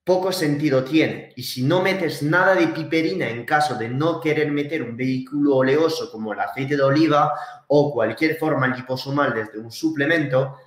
[0.03, 1.33] poco sentido tiene.
[1.35, 5.57] Y si no metes nada de piperina en caso de no querer meter un vehículo
[5.57, 7.33] oleoso como el aceite de oliva
[7.67, 10.57] o cualquier forma liposomal desde un suplemento,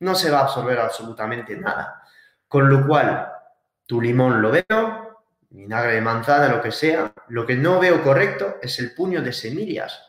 [0.00, 2.02] no se va a absorber absolutamente nada.
[2.48, 3.28] Con lo cual,
[3.86, 5.11] tu limón lo veo,
[5.52, 7.12] vinagre de manzana, lo que sea.
[7.28, 10.02] Lo que no veo correcto es el puño de semillas.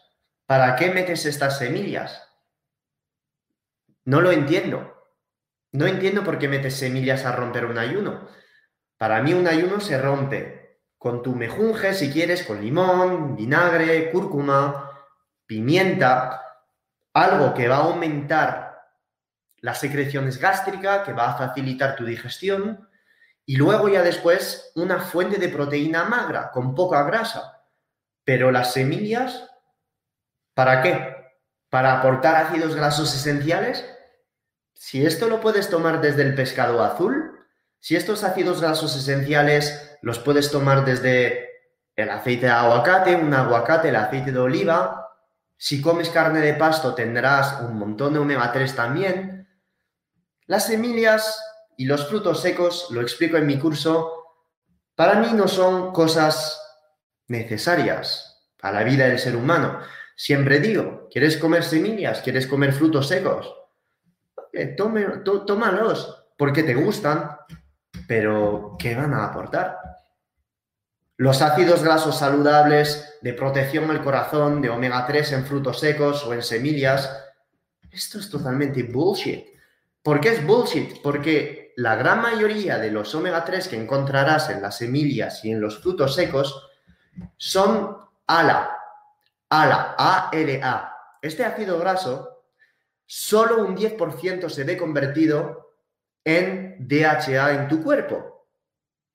[0.45, 2.27] ¿Para qué metes estas semillas?
[4.06, 4.93] No lo entiendo.
[5.71, 8.27] No entiendo por qué metes semillas a romper un ayuno.
[8.97, 14.91] Para mí un ayuno se rompe con tu mejunje, si quieres, con limón, vinagre, cúrcuma,
[15.45, 16.41] pimienta,
[17.13, 18.82] algo que va a aumentar
[19.58, 22.88] las secreciones gástricas, que va a facilitar tu digestión,
[23.45, 27.63] y luego ya después una fuente de proteína magra, con poca grasa.
[28.23, 29.49] Pero las semillas,
[30.53, 31.15] ¿para qué?
[31.69, 33.86] ¿Para aportar ácidos grasos esenciales?
[34.73, 37.45] Si esto lo puedes tomar desde el pescado azul,
[37.79, 41.49] si estos ácidos grasos esenciales los puedes tomar desde
[41.95, 45.03] el aceite de aguacate, un aguacate, el aceite de oliva,
[45.58, 49.47] si comes carne de pasto tendrás un montón de omega 3 también.
[50.45, 51.41] Las semillas
[51.77, 54.23] y los frutos secos, lo explico en mi curso,
[54.95, 56.59] para mí no son cosas
[57.27, 59.79] necesarias a la vida del ser humano.
[60.15, 62.21] Siempre digo, ¿quieres comer semillas?
[62.21, 63.53] ¿Quieres comer frutos secos?
[64.77, 67.38] tómalos porque te gustan,
[68.07, 69.79] pero ¿qué van a aportar?
[71.17, 76.33] Los ácidos grasos saludables de protección al corazón, de omega 3 en frutos secos o
[76.33, 77.09] en semillas,
[77.91, 79.45] esto es totalmente bullshit.
[80.01, 81.01] ¿Por qué es bullshit?
[81.01, 85.62] Porque la gran mayoría de los omega 3 que encontrarás en las semillas y en
[85.62, 86.69] los frutos secos
[87.38, 88.77] son ALA,
[89.49, 90.97] ALA, ALA.
[91.21, 92.43] Este ácido graso,
[93.05, 95.75] solo un 10% se ve convertido
[96.23, 98.47] en DHA en tu cuerpo.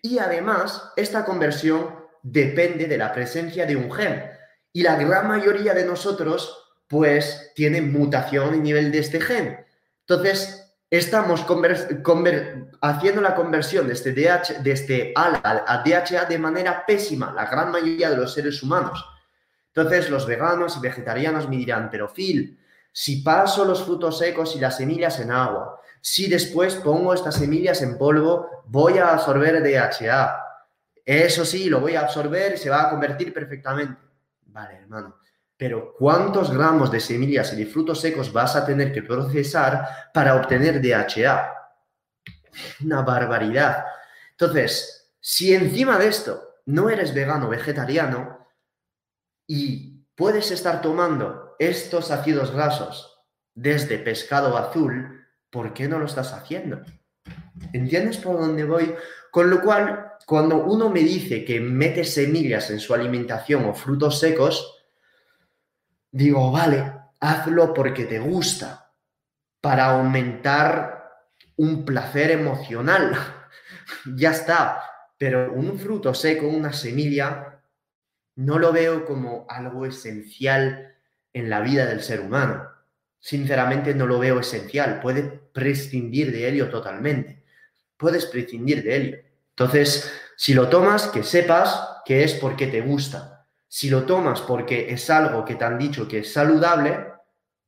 [0.00, 4.30] Y además, esta conversión depende de la presencia de un gen.
[4.72, 9.66] Y la gran mayoría de nosotros, pues, tienen mutación en nivel de este gen.
[10.00, 11.44] Entonces, estamos
[12.80, 17.46] haciendo la conversión de este, DH, de este ALA a DHA de manera pésima, la
[17.46, 19.04] gran mayoría de los seres humanos.
[19.74, 22.58] Entonces, los veganos y vegetarianos me dirán, pero Phil,
[22.90, 27.82] si paso los frutos secos y las semillas en agua, si después pongo estas semillas
[27.82, 30.44] en polvo, voy a absorber DHA.
[31.04, 34.00] Eso sí, lo voy a absorber y se va a convertir perfectamente.
[34.46, 35.16] Vale, hermano.
[35.58, 40.36] Pero ¿cuántos gramos de semillas y de frutos secos vas a tener que procesar para
[40.36, 41.52] obtener DHA?
[42.84, 43.84] Una barbaridad.
[44.30, 48.46] Entonces, si encima de esto no eres vegano vegetariano
[49.48, 56.32] y puedes estar tomando estos ácidos grasos desde pescado azul, ¿por qué no lo estás
[56.32, 56.82] haciendo?
[57.72, 58.94] ¿Entiendes por dónde voy?
[59.32, 64.20] Con lo cual, cuando uno me dice que mete semillas en su alimentación o frutos
[64.20, 64.77] secos,
[66.10, 68.92] digo, vale, hazlo porque te gusta,
[69.60, 71.24] para aumentar
[71.56, 73.16] un placer emocional.
[74.16, 74.82] ya está.
[75.16, 77.60] Pero un fruto seco, una semilla,
[78.36, 80.94] no lo veo como algo esencial
[81.32, 82.78] en la vida del ser humano
[83.20, 85.00] sinceramente no lo veo esencial.
[85.00, 87.44] Puede prescindir de ello totalmente.
[87.96, 89.18] Puedes prescindir de ello.
[89.50, 93.37] Entonces, si lo tomas, que sepas que es porque te gusta.
[93.68, 97.12] Si lo tomas porque es algo que te han dicho que es saludable,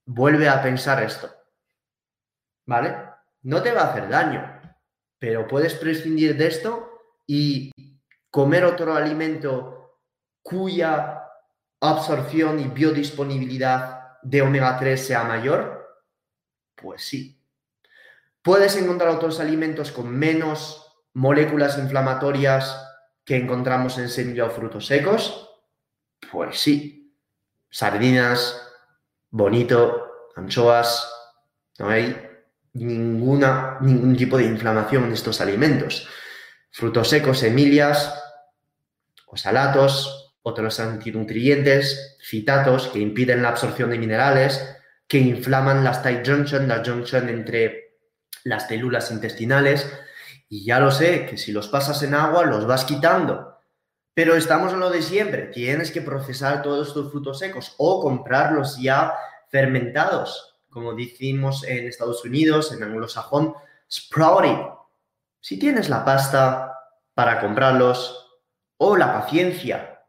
[0.06, 1.30] vuelve a pensar esto.
[2.66, 2.96] ¿Vale?
[3.42, 4.60] No te va a hacer daño,
[5.18, 6.90] pero puedes prescindir de esto
[7.26, 7.70] y
[8.30, 9.98] comer otro alimento
[10.42, 11.22] cuya
[11.80, 16.04] absorción y biodisponibilidad de omega 3 sea mayor?
[16.74, 17.42] Pues sí.
[18.42, 22.86] ¿Puedes encontrar otros alimentos con menos moléculas inflamatorias
[23.24, 25.49] que encontramos en semilla o frutos secos?
[26.30, 27.14] Pues sí.
[27.70, 28.60] Sardinas,
[29.30, 31.08] bonito, anchoas,
[31.78, 32.16] no hay
[32.72, 36.08] ninguna, ningún tipo de inflamación en estos alimentos.
[36.70, 38.14] Frutos secos, semillas,
[39.34, 46.68] salatos otros antinutrientes, citatos, que impiden la absorción de minerales, que inflaman las tight junction,
[46.68, 47.96] la junction entre
[48.44, 49.90] las células intestinales.
[50.48, 53.49] Y ya lo sé, que si los pasas en agua los vas quitando.
[54.20, 55.46] Pero estamos en lo de siempre.
[55.46, 59.14] Tienes que procesar todos estos frutos secos o comprarlos ya
[59.48, 63.54] fermentados, como decimos en Estados Unidos, en anglosajón,
[63.90, 64.58] sprouting.
[65.40, 66.70] Si tienes la pasta
[67.14, 68.38] para comprarlos
[68.76, 70.04] o la paciencia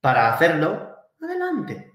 [0.00, 1.90] para hacerlo, adelante.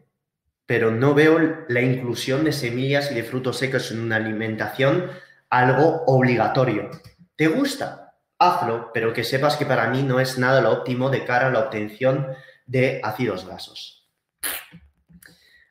[0.65, 5.11] Pero no veo la inclusión de semillas y de frutos secos en una alimentación
[5.49, 6.91] algo obligatorio.
[7.37, 8.06] ¿Te gusta?
[8.39, 11.51] Hazlo, pero que sepas que para mí no es nada lo óptimo de cara a
[11.51, 12.27] la obtención
[12.65, 14.07] de ácidos grasos.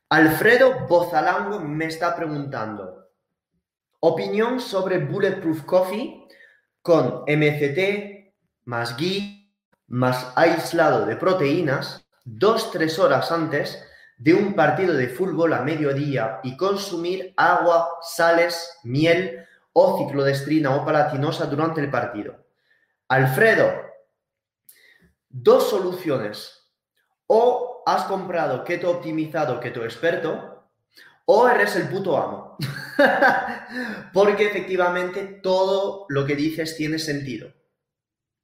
[0.08, 3.10] Alfredo Bozalango me está preguntando,
[4.00, 6.26] opinión sobre Bulletproof Coffee
[6.82, 8.32] con MCT
[8.64, 9.36] más ghee
[9.88, 13.82] más aislado de proteínas dos, tres horas antes
[14.18, 20.84] de un partido de fútbol a mediodía y consumir agua, sales, miel o ciclodestrina o
[20.84, 22.45] palatinosa durante el partido.
[23.08, 23.84] Alfredo,
[25.28, 26.52] dos soluciones.
[27.28, 30.70] O has comprado keto optimizado, keto experto,
[31.24, 32.56] o eres el puto amo.
[34.12, 37.52] Porque efectivamente todo lo que dices tiene sentido.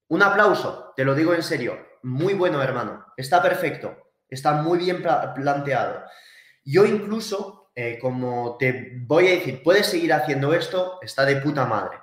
[0.09, 1.79] Un aplauso, te lo digo en serio.
[2.03, 3.07] Muy bueno, hermano.
[3.17, 4.13] Está perfecto.
[4.29, 6.05] Está muy bien planteado.
[6.65, 11.67] Yo incluso, eh, como te voy a decir, puedes seguir haciendo esto, está de puta
[11.67, 11.99] madre.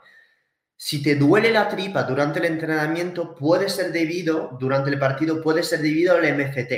[0.82, 5.62] Si te duele la tripa durante el entrenamiento, puede ser debido, durante el partido, puede
[5.62, 6.72] ser debido al MCT.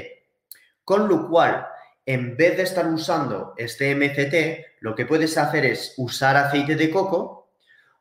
[0.83, 1.67] Con lo cual,
[2.03, 6.89] en vez de estar usando este MCT, lo que puedes hacer es usar aceite de
[6.89, 7.51] coco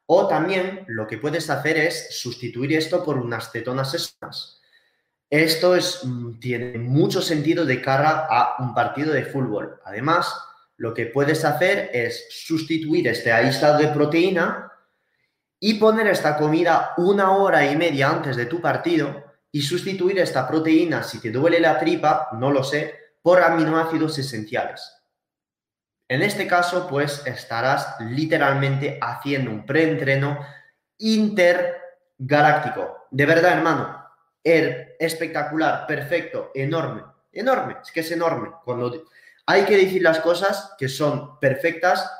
[0.06, 4.58] o también lo que puedes hacer es sustituir esto por unas cetonas extras.
[5.28, 9.78] Esto es, mm, tiene mucho sentido de cara a un partido de fútbol.
[9.84, 10.34] Además,
[10.78, 14.69] lo que puedes hacer es sustituir este aislado de proteína
[15.60, 20.48] y poner esta comida una hora y media antes de tu partido y sustituir esta
[20.48, 24.96] proteína, si te duele la tripa, no lo sé, por aminoácidos esenciales.
[26.08, 30.38] En este caso, pues estarás literalmente haciendo un preentreno
[30.98, 33.06] intergaláctico.
[33.10, 34.04] De verdad, hermano,
[34.42, 38.50] er, espectacular, perfecto, enorme, enorme, es que es enorme.
[38.64, 39.04] Cuando
[39.46, 42.10] hay que decir las cosas que son perfectas,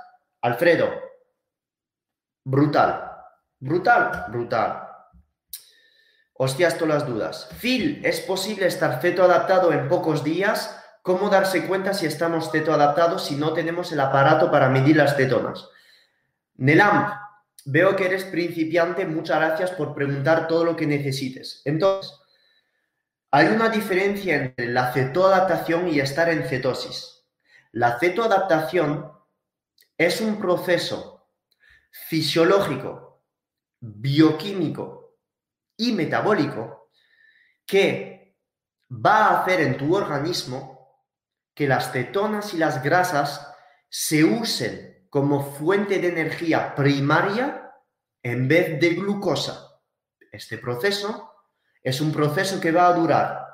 [0.42, 0.90] Alfredo,
[2.44, 3.09] brutal.
[3.60, 4.88] Brutal, brutal.
[6.32, 7.48] Hostias, todas las dudas.
[7.60, 10.82] Phil, ¿es posible estar ceto adaptado en pocos días?
[11.02, 15.14] ¿Cómo darse cuenta si estamos ceto adaptados si no tenemos el aparato para medir las
[15.14, 15.68] cetonas?
[16.56, 17.12] Nelam,
[17.66, 19.04] veo que eres principiante.
[19.04, 21.60] Muchas gracias por preguntar todo lo que necesites.
[21.66, 22.14] Entonces,
[23.30, 27.26] hay una diferencia entre la cetoadaptación y estar en cetosis.
[27.72, 29.12] La cetoadaptación
[29.98, 31.28] es un proceso
[31.90, 33.09] fisiológico
[33.80, 35.18] bioquímico
[35.76, 36.90] y metabólico
[37.66, 38.36] que
[38.90, 41.04] va a hacer en tu organismo
[41.54, 43.54] que las cetonas y las grasas
[43.88, 47.72] se usen como fuente de energía primaria
[48.22, 49.80] en vez de glucosa.
[50.30, 51.32] Este proceso
[51.82, 53.46] es un proceso que va a durar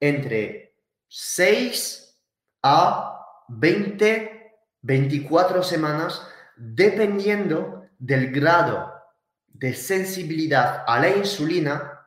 [0.00, 0.76] entre
[1.08, 2.20] 6
[2.62, 8.93] a 20, 24 semanas, dependiendo del grado
[9.54, 12.06] de sensibilidad a la insulina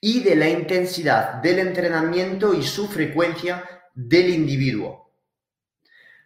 [0.00, 5.12] y de la intensidad del entrenamiento y su frecuencia del individuo.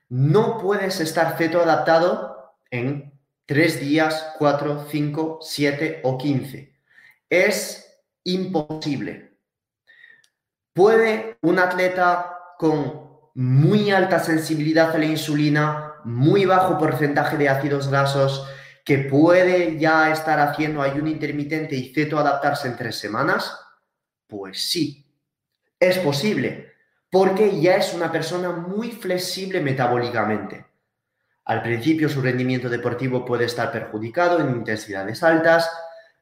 [0.08, 6.76] No puedes estar feto adaptado en 3 días, 4, 5, 7 o 15.
[7.30, 9.38] Es imposible.
[10.72, 17.88] ¿Puede un atleta con muy alta sensibilidad a la insulina, muy bajo porcentaje de ácidos
[17.88, 18.48] grasos,
[18.86, 23.58] que puede ya estar haciendo ayuno intermitente y ceto adaptarse en tres semanas?
[24.28, 25.04] Pues sí,
[25.80, 26.72] es posible,
[27.10, 30.66] porque ya es una persona muy flexible metabólicamente.
[31.46, 35.68] Al principio su rendimiento deportivo puede estar perjudicado en intensidades altas,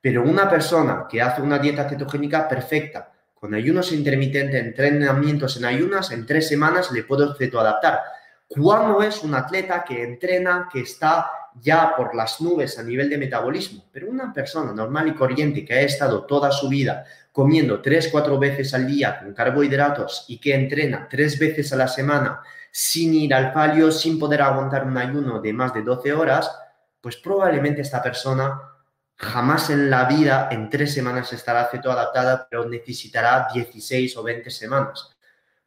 [0.01, 6.11] pero una persona que hace una dieta cetogénica perfecta, con ayunos intermitentes, entrenamientos en ayunas,
[6.13, 8.01] en tres semanas le puedo cetoadaptar.
[8.49, 13.19] ¿Cuándo es un atleta que entrena, que está ya por las nubes a nivel de
[13.19, 18.09] metabolismo, pero una persona normal y corriente que ha estado toda su vida comiendo tres,
[18.11, 22.41] cuatro veces al día con carbohidratos y que entrena tres veces a la semana
[22.71, 26.51] sin ir al palio, sin poder aguantar un ayuno de más de 12 horas,
[27.01, 28.61] pues probablemente esta persona
[29.17, 35.15] jamás en la vida en tres semanas estará cetoadaptada, pero necesitará 16 o 20 semanas.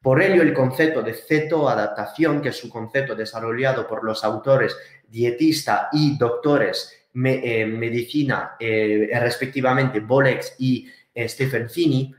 [0.02, 4.78] Por ello, el concepto de cetoadaptación, que es un concepto desarrollado por los autores
[5.10, 6.94] dietista y doctores
[7.26, 12.14] eh, medicina, eh, respectivamente Bolex y eh, Stephen Fini,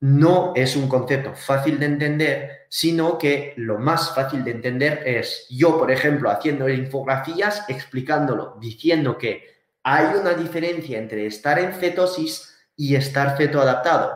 [0.00, 5.46] no es un concepto fácil de entender, sino que lo más fácil de entender es
[5.50, 9.44] yo, por ejemplo, haciendo infografías, explicándolo, diciendo que
[9.82, 14.12] hay una diferencia entre estar en cetosis y estar cetoadaptado.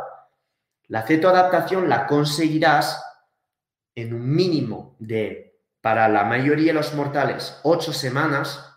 [0.86, 3.02] La cetoadaptación la conseguirás
[3.94, 5.51] en un mínimo de
[5.82, 8.72] para la mayoría de los mortales ocho semanas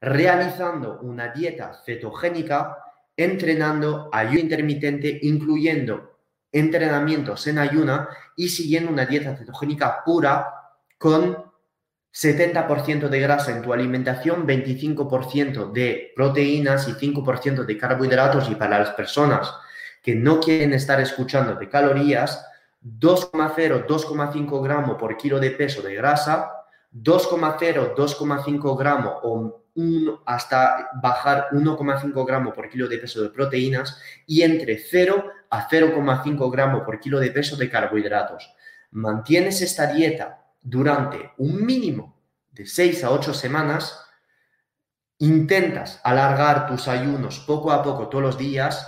[0.00, 2.78] realizando una dieta cetogénica,
[3.16, 6.18] entrenando ayuno intermitente, incluyendo
[6.52, 10.46] entrenamientos en ayuna y siguiendo una dieta cetogénica pura
[10.98, 11.52] con
[12.12, 18.48] 70% de grasa en tu alimentación, 25% de proteínas y 5% de carbohidratos.
[18.48, 19.52] Y para las personas
[20.00, 22.46] que no quieren estar escuchando de calorías,
[22.84, 26.50] 2,0, 2,5 gramos por kilo de peso de grasa,
[26.92, 29.64] 2,0, 2,5 gramos o
[30.24, 36.50] hasta bajar 1,5 gramos por kilo de peso de proteínas y entre 0 a 0,5
[36.52, 38.54] gramos por kilo de peso de carbohidratos.
[38.92, 42.16] mantienes esta dieta durante un mínimo
[42.52, 44.00] de 6 a 8 semanas,
[45.18, 48.86] intentas alargar tus ayunos poco a poco todos los días,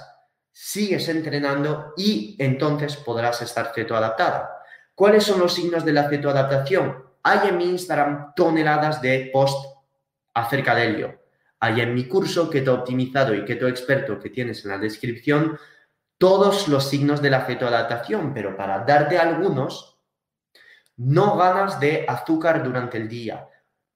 [0.59, 4.63] sigues entrenando y entonces podrás estar cetoadaptada.
[4.95, 7.05] ¿Cuáles son los signos de la cetoadaptación?
[7.25, 9.67] Hay en mi Instagram toneladas de post
[10.33, 11.15] acerca de ello.
[11.61, 15.59] Hay en mi curso Keto Optimizado y Keto Experto que tienes en la descripción
[16.17, 19.99] todos los signos de la cetoadaptación, pero para darte algunos,
[20.97, 23.47] no ganas de azúcar durante el día,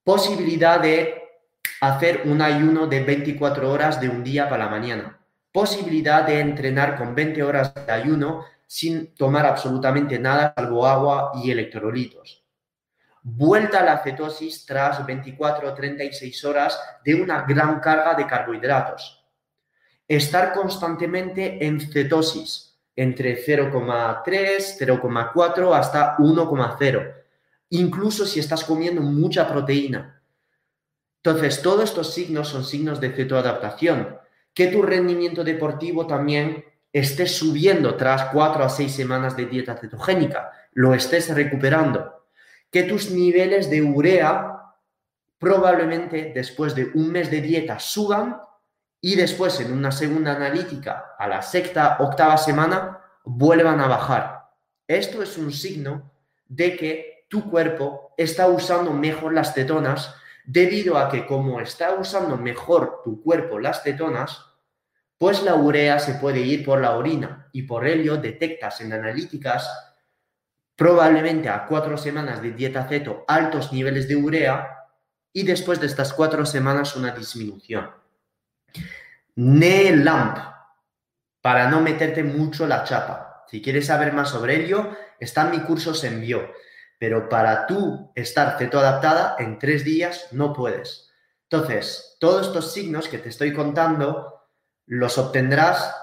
[0.05, 1.23] posibilidad de
[1.81, 5.20] hacer un ayuno de 24 horas de un día para la mañana,
[5.53, 11.51] posibilidad de entrenar con 20 horas de ayuno sin tomar absolutamente nada salvo agua y
[11.51, 12.45] electrolitos.
[13.23, 19.21] Vuelta a la cetosis tras 24 o 36 horas de una gran carga de carbohidratos
[20.11, 27.15] estar constantemente en cetosis, entre 0,3, 0,4 hasta 1,0,
[27.71, 30.21] incluso si estás comiendo mucha proteína.
[31.23, 34.19] Entonces, todos estos signos son signos de cetoadaptación.
[34.55, 40.51] Que tu rendimiento deportivo también esté subiendo tras 4 a 6 semanas de dieta cetogénica,
[40.73, 42.27] lo estés recuperando.
[42.71, 44.61] Que tus niveles de urea
[45.39, 48.41] probablemente después de un mes de dieta suban
[49.01, 54.51] y después en una segunda analítica a la sexta, octava semana vuelvan a bajar.
[54.87, 56.13] Esto es un signo
[56.47, 60.15] de que tu cuerpo está usando mejor las cetonas
[60.45, 64.47] debido a que como está usando mejor tu cuerpo las cetonas,
[65.19, 69.71] pues la urea se puede ir por la orina y por ello detectas en analíticas
[70.77, 74.79] probablemente a cuatro semanas de dieta ceto altos niveles de urea
[75.31, 77.91] y después de estas cuatro semanas una disminución.
[79.35, 80.39] NELAMP,
[81.43, 83.45] para no meterte mucho la chapa.
[83.49, 86.51] Si quieres saber más sobre ello, está en mi curso Se envió.
[87.01, 91.11] Pero para tú estar adaptada en tres días no puedes.
[91.51, 94.47] Entonces, todos estos signos que te estoy contando
[94.87, 95.97] los obtendrás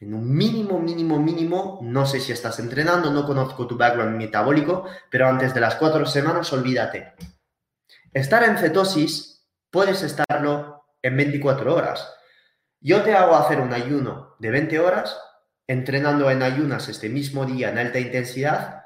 [0.00, 1.78] en un mínimo, mínimo, mínimo.
[1.82, 6.04] No sé si estás entrenando, no conozco tu background metabólico, pero antes de las cuatro
[6.06, 7.12] semanas, olvídate.
[8.12, 12.18] Estar en cetosis puedes estarlo en 24 horas
[12.80, 15.20] yo te hago hacer un ayuno de 20 horas,
[15.66, 18.84] entrenando en ayunas este mismo día en alta intensidad.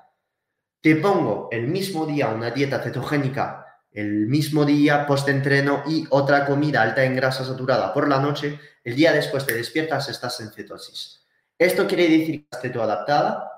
[0.82, 6.82] Te pongo el mismo día una dieta cetogénica, el mismo día post-entreno y otra comida
[6.82, 8.58] alta en grasa saturada por la noche.
[8.82, 11.24] El día después te despiertas, estás en cetosis.
[11.56, 13.48] ¿Esto quiere decir que estás adaptada?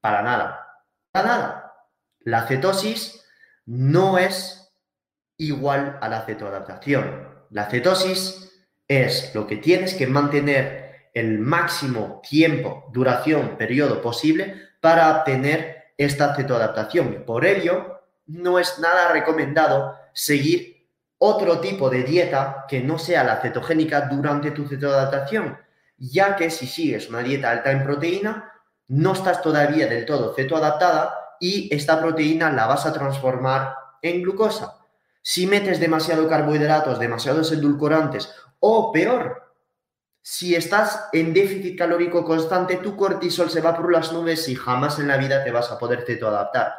[0.00, 0.66] Para nada.
[1.10, 1.74] Para nada.
[2.20, 3.22] La cetosis
[3.66, 4.72] no es
[5.36, 7.46] igual a la cetoadaptación.
[7.50, 8.50] La cetosis
[8.88, 16.34] es lo que tienes que mantener el máximo tiempo, duración, periodo posible para obtener esta
[16.34, 17.24] cetoadaptación.
[17.26, 20.88] Por ello, no es nada recomendado seguir
[21.18, 25.56] otro tipo de dieta que no sea la cetogénica durante tu cetoadaptación,
[25.96, 28.52] ya que si sigues una dieta alta en proteína,
[28.88, 34.78] no estás todavía del todo cetoadaptada y esta proteína la vas a transformar en glucosa.
[35.22, 39.51] Si metes demasiado carbohidratos, demasiados edulcorantes o peor,
[40.22, 45.00] si estás en déficit calórico constante, tu cortisol se va por las nubes y jamás
[45.00, 46.74] en la vida te vas a poder cetoadaptar.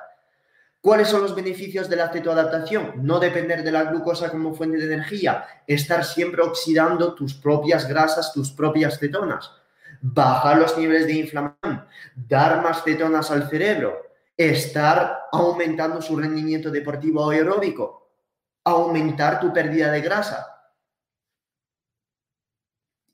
[0.80, 2.94] ¿Cuáles son los beneficios de la cetoadaptación?
[3.06, 8.32] No depender de la glucosa como fuente de energía, estar siempre oxidando tus propias grasas,
[8.34, 9.52] tus propias cetonas,
[10.02, 11.86] bajar los niveles de inflamación,
[12.16, 13.98] dar más cetonas al cerebro,
[14.38, 18.10] estar aumentando su rendimiento deportivo o aeróbico,
[18.64, 20.53] aumentar tu pérdida de grasa,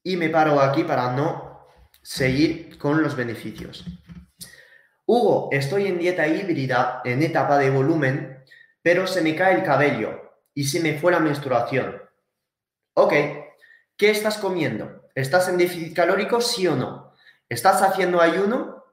[0.10, 1.68] y me paro aquí para no
[2.02, 3.86] seguir con los beneficios.
[5.06, 8.44] Hugo, estoy en dieta híbrida en etapa de volumen,
[8.82, 12.02] pero se me cae el cabello y se me fue la menstruación.
[12.96, 13.14] Ok,
[13.98, 15.12] ¿qué estás comiendo?
[15.14, 17.14] ¿Estás en déficit calórico, sí o no?
[17.48, 18.84] ¿Estás haciendo ayuno?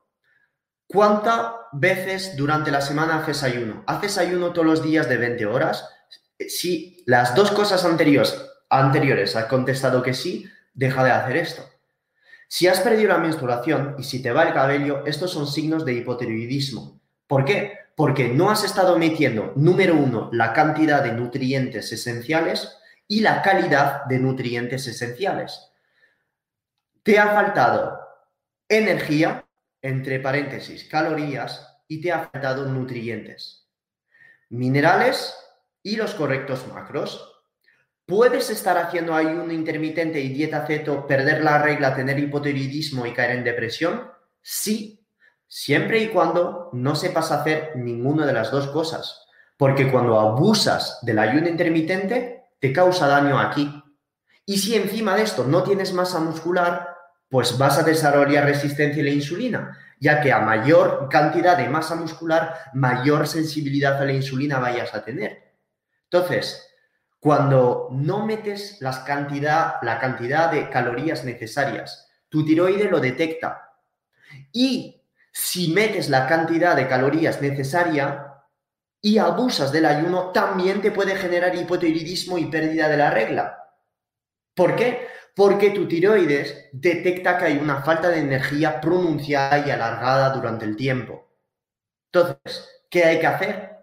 [0.86, 3.84] ¿Cuántas veces durante la semana haces ayuno?
[3.86, 5.88] ¿Haces ayuno todos los días de 20 horas?
[6.46, 8.38] Si las dos cosas anteriores,
[8.68, 11.68] anteriores has contestado que sí, deja de hacer esto.
[12.46, 15.94] Si has perdido la menstruación y si te va el cabello, estos son signos de
[15.94, 17.00] hipotiroidismo.
[17.26, 17.78] ¿Por qué?
[17.96, 22.76] Porque no has estado metiendo, número uno, la cantidad de nutrientes esenciales
[23.08, 25.72] y la calidad de nutrientes esenciales.
[27.02, 27.98] Te ha faltado
[28.68, 29.44] energía,
[29.82, 33.68] entre paréntesis, calorías, y te ha faltado nutrientes,
[34.48, 35.34] minerales
[35.82, 37.35] y los correctos macros.
[38.06, 43.32] ¿Puedes estar haciendo ayuno intermitente y dieta ceto, perder la regla, tener hipotiroidismo y caer
[43.32, 44.08] en depresión?
[44.40, 45.04] Sí,
[45.48, 49.26] siempre y cuando no sepas hacer ninguna de las dos cosas.
[49.56, 53.82] Porque cuando abusas del ayuno intermitente, te causa daño aquí.
[54.44, 56.96] Y si encima de esto no tienes masa muscular,
[57.28, 61.96] pues vas a desarrollar resistencia a la insulina, ya que a mayor cantidad de masa
[61.96, 65.54] muscular, mayor sensibilidad a la insulina vayas a tener.
[66.04, 66.65] Entonces,
[67.26, 73.72] cuando no metes cantidad, la cantidad de calorías necesarias, tu tiroide lo detecta.
[74.52, 75.02] Y
[75.32, 78.32] si metes la cantidad de calorías necesaria
[79.00, 83.58] y abusas del ayuno, también te puede generar hipotiroidismo y pérdida de la regla.
[84.54, 85.08] ¿Por qué?
[85.34, 90.76] Porque tu tiroides detecta que hay una falta de energía pronunciada y alargada durante el
[90.76, 91.28] tiempo.
[92.12, 93.75] Entonces, ¿qué hay que hacer?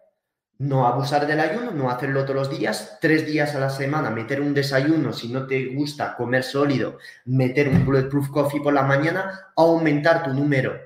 [0.63, 4.39] No abusar del ayuno, no hacerlo todos los días, tres días a la semana, meter
[4.39, 9.51] un desayuno, si no te gusta comer sólido, meter un bulletproof coffee por la mañana,
[9.57, 10.79] aumentar tu número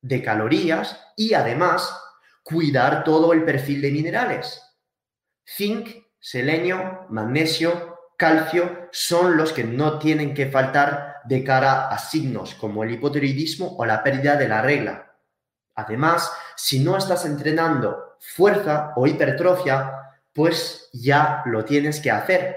[0.00, 1.92] de calorías y además
[2.44, 4.62] cuidar todo el perfil de minerales.
[5.44, 5.88] Zinc,
[6.20, 12.84] selenio, magnesio, calcio son los que no tienen que faltar de cara a signos como
[12.84, 15.15] el hipotiroidismo o la pérdida de la regla.
[15.76, 19.92] Además, si no estás entrenando fuerza o hipertrofia,
[20.32, 22.56] pues ya lo tienes que hacer.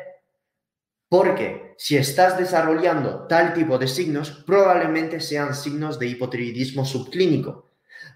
[1.09, 7.71] Porque si estás desarrollando tal tipo de signos, probablemente sean signos de hipotiroidismo subclínico,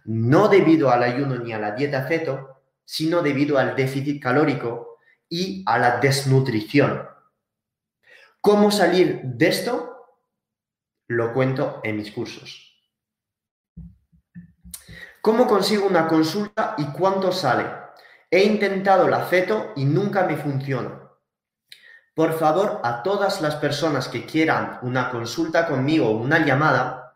[0.05, 4.99] no debido al ayuno ni a la dieta ceto, sino debido al déficit calórico
[5.29, 7.07] y a la desnutrición.
[8.41, 9.89] ¿Cómo salir de esto?
[11.07, 12.72] Lo cuento en mis cursos.
[15.23, 17.65] ¿Cómo consigo una consulta y cuánto sale?
[18.29, 21.01] He intentado la feto y nunca me funciona.
[22.13, 27.15] Por favor, a todas las personas que quieran una consulta conmigo o una llamada,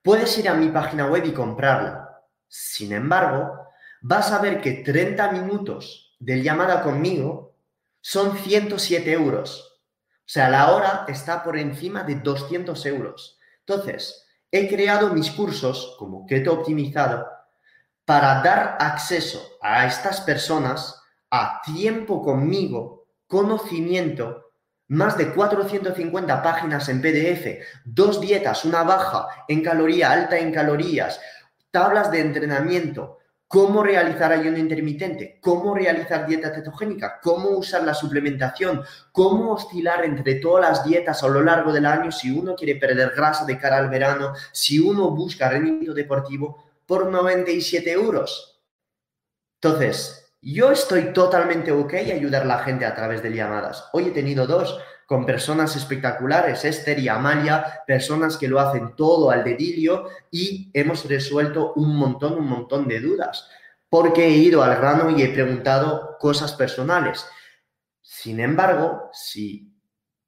[0.00, 2.22] puedes ir a mi página web y comprarla.
[2.48, 3.68] Sin embargo,
[4.00, 7.58] vas a ver que 30 minutos de llamada conmigo
[8.00, 9.82] son 107 euros.
[10.20, 13.38] O sea, la hora está por encima de 200 euros.
[13.66, 17.33] Entonces, he creado mis cursos como Keto Optimizado
[18.04, 21.00] para dar acceso a estas personas
[21.30, 24.52] a tiempo conmigo, conocimiento,
[24.88, 31.20] más de 450 páginas en PDF, dos dietas, una baja en caloría, alta en calorías,
[31.70, 38.82] tablas de entrenamiento, cómo realizar ayuno intermitente, cómo realizar dieta cetogénica, cómo usar la suplementación,
[39.10, 43.12] cómo oscilar entre todas las dietas a lo largo del año si uno quiere perder
[43.16, 48.62] grasa de cara al verano, si uno busca rendimiento deportivo por 97 euros.
[49.60, 53.88] Entonces, yo estoy totalmente ok ayudar a la gente a través de llamadas.
[53.92, 59.30] Hoy he tenido dos con personas espectaculares, Esther y Amalia, personas que lo hacen todo
[59.30, 63.48] al dedillo y hemos resuelto un montón, un montón de dudas,
[63.88, 67.26] porque he ido al grano y he preguntado cosas personales.
[68.00, 69.74] Sin embargo, si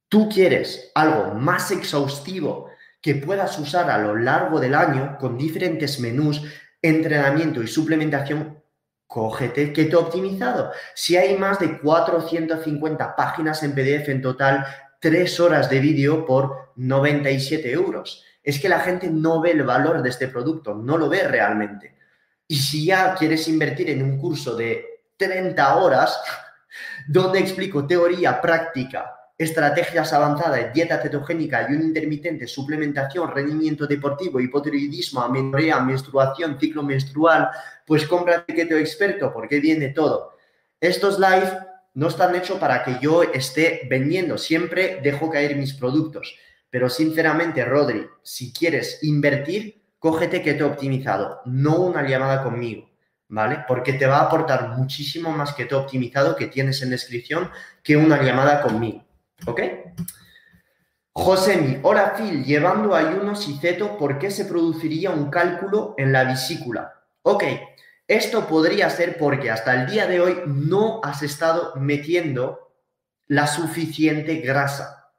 [0.09, 2.71] tú quieres algo más exhaustivo
[3.07, 6.43] que puedas usar a lo largo del año con diferentes menús,
[6.83, 8.61] entrenamiento y suplementación,
[9.07, 10.73] cógete Keto Optimizado.
[10.93, 14.67] Si hay más de 450 páginas en PDF en total,
[15.01, 18.25] 3 horas de vídeo por 97 euros.
[18.43, 21.97] Es que la gente no ve el valor de este producto, no lo ve realmente.
[22.49, 24.85] Y si ya quieres invertir en un curso de
[25.17, 26.21] 30 horas,
[27.07, 35.81] donde explico teoría, práctica, estrategias avanzadas, dieta cetogénica, ayuno intermitente, suplementación, rendimiento deportivo, hipotiroidismo, amenorrea,
[35.81, 37.51] menstruación, ciclo menstrual,
[37.85, 40.37] pues cómprate Keto Experto porque viene todo.
[40.81, 41.59] Estos live
[41.95, 46.37] no están hechos para que yo esté vendiendo, siempre dejo caer mis productos.
[46.71, 52.91] Pero sinceramente, Rodri, si quieres invertir, cógete Keto Optimizado, no una llamada conmigo.
[53.29, 53.65] ¿vale?
[53.67, 57.51] Porque te va a aportar muchísimo más Keto optimizado que tienes en descripción
[57.83, 59.06] que una llamada conmigo.
[59.45, 59.61] ¿Ok?
[61.13, 66.25] Josemi, hola Phil, llevando ayunos y ceto, ¿por qué se produciría un cálculo en la
[66.25, 67.05] vesícula?
[67.23, 67.45] Ok,
[68.07, 72.75] esto podría ser porque hasta el día de hoy no has estado metiendo
[73.29, 75.11] la suficiente grasa.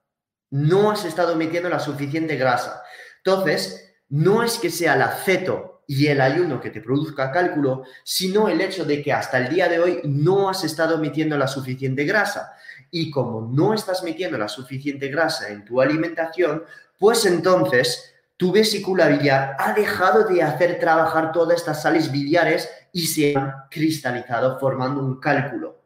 [0.49, 2.83] No has estado metiendo la suficiente grasa.
[3.17, 8.47] Entonces, no es que sea la ceto y el ayuno que te produzca cálculo, sino
[8.47, 12.05] el hecho de que hasta el día de hoy no has estado metiendo la suficiente
[12.05, 12.53] grasa
[12.91, 16.63] y como no estás metiendo la suficiente grasa en tu alimentación,
[16.97, 23.07] pues entonces tu vesícula biliar ha dejado de hacer trabajar todas estas sales biliares y
[23.07, 25.81] se han cristalizado formando un cálculo.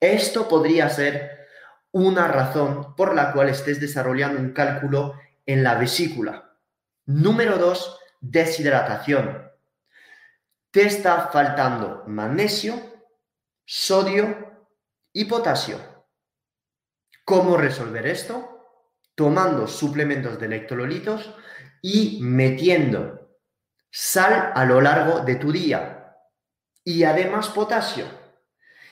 [0.00, 1.46] Esto podría ser
[1.92, 5.14] una razón por la cual estés desarrollando un cálculo
[5.46, 6.56] en la vesícula.
[7.04, 9.50] Número dos, deshidratación.
[10.70, 12.80] Te está faltando magnesio,
[13.66, 14.66] sodio
[15.12, 15.91] y potasio.
[17.24, 18.48] ¿Cómo resolver esto?
[19.14, 21.34] Tomando suplementos de electrolitos
[21.80, 23.38] y metiendo
[23.90, 26.16] sal a lo largo de tu día.
[26.84, 28.06] Y además potasio.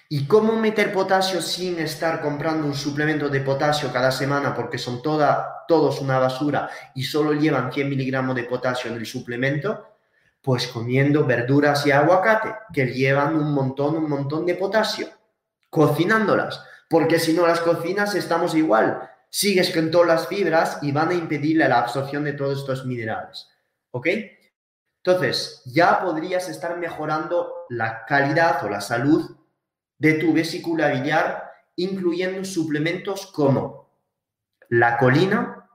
[0.08, 5.02] ¿Y cómo meter potasio sin estar comprando un suplemento de potasio cada semana porque son
[5.02, 9.86] toda, todos una basura y solo llevan 100 miligramos de potasio en el suplemento?
[10.42, 15.08] Pues comiendo verduras y aguacate que llevan un montón, un montón de potasio.
[15.68, 19.08] Cocinándolas, porque si no las cocinas estamos igual.
[19.30, 23.48] Sigues con todas las fibras y van a impedirle la absorción de todos estos minerales.
[23.92, 24.08] ¿Ok?
[25.04, 29.36] Entonces, ya podrías estar mejorando la calidad o la salud
[29.98, 33.88] de tu vesícula biliar, incluyendo suplementos como
[34.68, 35.70] la colina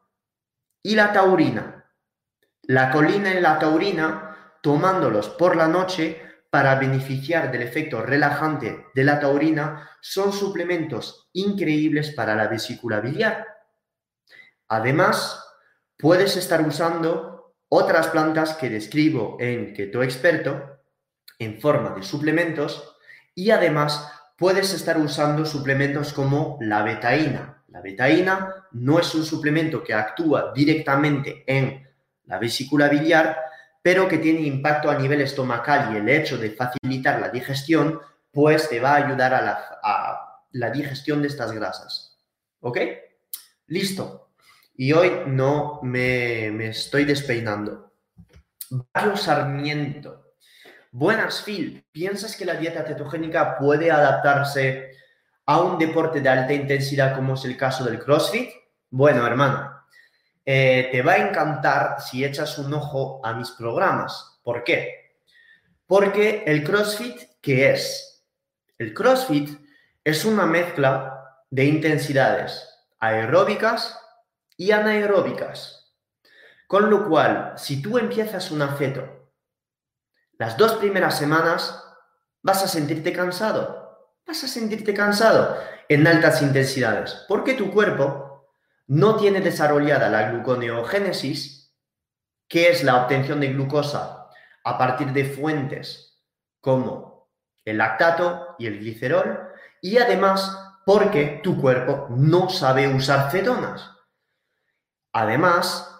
[0.84, 1.86] y la taurina.
[2.64, 6.25] La colina y la taurina, tomándolos por la noche
[6.56, 13.46] para beneficiar del efecto relajante de la taurina, son suplementos increíbles para la vesícula biliar.
[14.70, 15.46] Además,
[15.98, 20.80] puedes estar usando otras plantas que describo en Keto Experto
[21.40, 22.96] en forma de suplementos
[23.36, 27.66] y además puedes estar usando suplementos como la betaína.
[27.68, 31.86] La betaína no es un suplemento que actúa directamente en
[32.24, 33.45] la vesícula biliar,
[33.86, 38.68] pero que tiene impacto a nivel estomacal y el hecho de facilitar la digestión, pues
[38.68, 42.18] te va a ayudar a la, digestión de estas grasas.
[42.62, 42.80] ¿Ok?
[43.68, 44.32] Listo.
[44.76, 47.94] Y hoy no me, estoy despeinando.
[48.92, 50.34] Barrio Sarmiento
[50.92, 51.86] Buenas, Phil.
[51.92, 54.94] ¿Piensas que la dieta cetogénica puede adaptarse
[55.46, 58.50] a un deporte de alta intensidad como es el caso del CrossFit?
[58.90, 59.75] Bueno, hermano,
[60.46, 64.40] eh, te va a encantar si echas un ojo a mis programas.
[64.44, 65.18] ¿Por qué?
[65.88, 68.26] Porque el CrossFit, ¿qué es?
[68.78, 69.50] El CrossFit
[70.04, 72.70] es una mezcla de intensidades
[73.00, 74.00] aeróbicas
[74.58, 75.94] y anaeróbicas.
[76.68, 79.16] Con lo cual, si tú empiezas una ceto
[80.38, 81.82] las dos primeras semanas
[82.42, 84.10] vas a sentirte cansado.
[84.28, 88.35] Vas a sentirte cansado en altas intensidades, porque tu cuerpo
[88.88, 91.74] no tiene desarrollada la gluconeogénesis,
[92.48, 94.30] que es la obtención de glucosa
[94.64, 96.24] a partir de fuentes
[96.60, 97.30] como
[97.64, 99.50] el lactato y el glicerol,
[99.82, 103.92] y además porque tu cuerpo no sabe usar cetonas.
[105.14, 106.00] Además,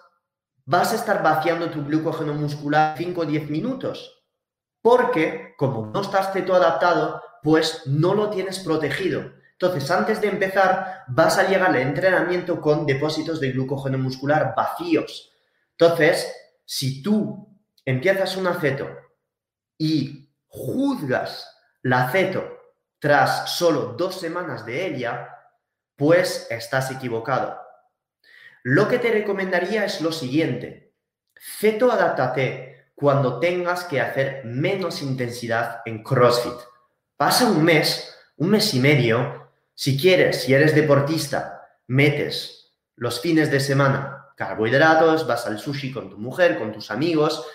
[0.64, 4.16] vas a estar vaciando tu glucógeno muscular 5 o 10 minutos
[4.86, 9.32] porque como no estás ceto adaptado, pues no lo tienes protegido.
[9.58, 15.32] Entonces, antes de empezar, vas a llegar al entrenamiento con depósitos de glucógeno muscular vacíos.
[15.78, 16.30] Entonces,
[16.66, 17.48] si tú
[17.84, 18.88] empiezas un aceto
[19.78, 21.50] y juzgas
[21.82, 22.44] la aceto
[22.98, 25.30] tras solo dos semanas de ella,
[25.96, 27.58] pues estás equivocado.
[28.62, 30.92] Lo que te recomendaría es lo siguiente.
[31.34, 36.58] Ceto adáptate cuando tengas que hacer menos intensidad en CrossFit.
[37.16, 39.45] Pasa un mes, un mes y medio,
[39.76, 46.08] si quieres, si eres deportista, metes los fines de semana carbohidratos, vas al sushi con
[46.08, 47.46] tu mujer, con tus amigos,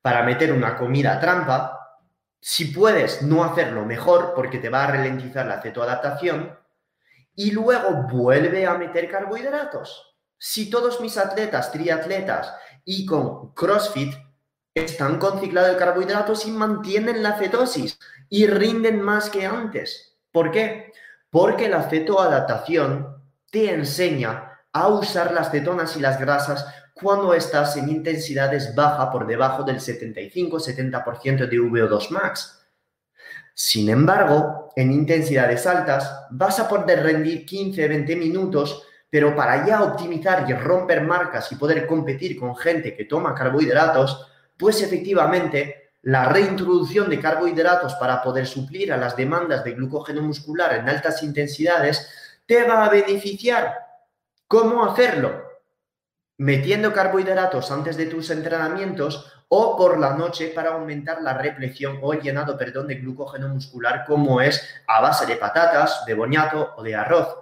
[0.00, 1.98] para meter una comida trampa.
[2.40, 6.56] Si puedes no hacerlo mejor porque te va a ralentizar la cetoadaptación
[7.34, 10.16] y luego vuelve a meter carbohidratos.
[10.38, 12.54] Si todos mis atletas, triatletas
[12.84, 14.14] y con CrossFit
[14.74, 17.98] están con ciclado de carbohidratos y mantienen la cetosis
[18.28, 20.16] y rinden más que antes.
[20.30, 20.92] ¿Por qué?
[21.34, 23.08] Porque la cetoadaptación
[23.50, 29.26] te enseña a usar las cetonas y las grasas cuando estás en intensidades bajas por
[29.26, 32.64] debajo del 75-70% de VO2 max.
[33.52, 40.48] Sin embargo, en intensidades altas vas a poder rendir 15-20 minutos, pero para ya optimizar
[40.48, 44.24] y romper marcas y poder competir con gente que toma carbohidratos,
[44.56, 50.74] pues efectivamente la reintroducción de carbohidratos para poder suplir a las demandas de glucógeno muscular
[50.74, 52.08] en altas intensidades
[52.46, 53.74] te va a beneficiar.
[54.46, 55.44] ¿Cómo hacerlo?
[56.36, 62.12] Metiendo carbohidratos antes de tus entrenamientos o por la noche para aumentar la repleción o
[62.12, 66.82] el llenado, perdón, de glucógeno muscular como es a base de patatas, de boñato o
[66.82, 67.34] de arroz.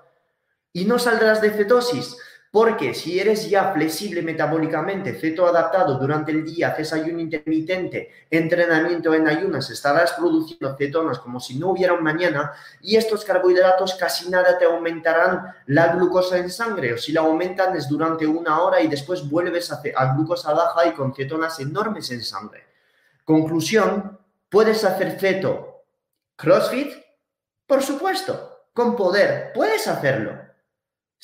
[0.72, 2.16] Y no saldrás de cetosis
[2.52, 9.14] Porque si eres ya flexible metabólicamente, ceto adaptado durante el día, haces ayuno intermitente, entrenamiento
[9.14, 14.28] en ayunas, estarás produciendo cetonas como si no hubiera un mañana y estos carbohidratos casi
[14.28, 18.82] nada te aumentarán la glucosa en sangre o si la aumentan es durante una hora
[18.82, 22.66] y después vuelves a, a glucosa baja y con cetonas enormes en sangre.
[23.24, 24.18] Conclusión,
[24.50, 25.84] ¿puedes hacer ceto
[26.36, 26.92] CrossFit?
[27.66, 30.51] Por supuesto, con poder, puedes hacerlo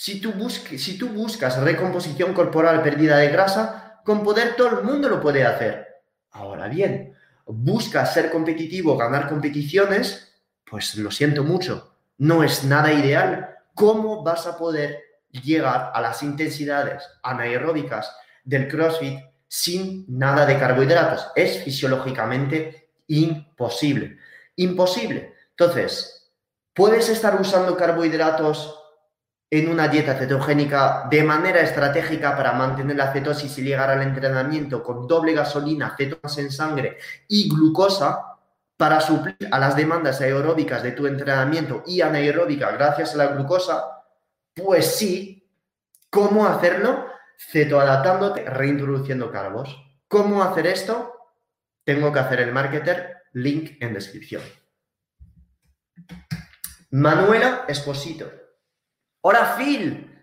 [0.01, 5.09] si tú, si tú buscas recomposición corporal, pérdida de grasa, con poder todo el mundo
[5.09, 5.89] lo puede hacer.
[6.31, 10.33] Ahora bien, buscas ser competitivo, ganar competiciones,
[10.65, 13.57] pues lo siento mucho, no es nada ideal.
[13.75, 19.19] ¿Cómo vas a poder llegar a las intensidades anaeróbicas del CrossFit
[19.49, 21.27] sin nada de carbohidratos?
[21.35, 24.17] Es fisiológicamente imposible.
[24.55, 25.35] Imposible.
[25.51, 26.31] Entonces,
[26.73, 28.78] ¿puedes estar usando carbohidratos
[29.51, 34.83] en una dieta cetogénica de manera estratégica para mantener la cetosis y llegar al entrenamiento
[34.83, 38.37] con doble gasolina, cetonas en sangre y glucosa
[38.77, 44.05] para suplir a las demandas aeróbicas de tu entrenamiento y anaeróbica gracias a la glucosa,
[44.55, 45.35] pues sí.
[46.11, 47.07] ¿Cómo hacerlo?
[47.37, 49.77] Cetoadaptándote, reintroduciendo carbos.
[50.09, 51.13] ¿Cómo hacer esto?
[51.85, 54.43] Tengo que hacer el marketer, link en descripción.
[56.91, 58.31] Manuela Esposito.
[59.21, 60.17] Hola Phil,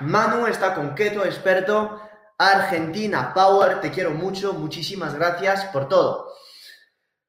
[0.00, 2.00] Manu está con Keto Experto,
[2.38, 6.32] Argentina Power, te quiero mucho, muchísimas gracias por todo.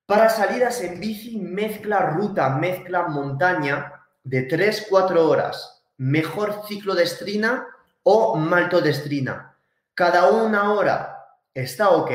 [0.06, 5.84] Para salidas en bici, mezcla ruta, mezcla montaña de 3-4 horas.
[5.98, 7.68] Mejor ciclo de estrina
[8.04, 9.58] o maltodestrina.
[9.94, 11.18] Cada una hora
[11.54, 12.12] está ok.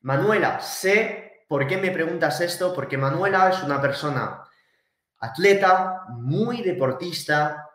[0.00, 4.44] Manuela, sé por qué me preguntas esto, porque Manuela es una persona
[5.20, 7.68] atleta, muy deportista,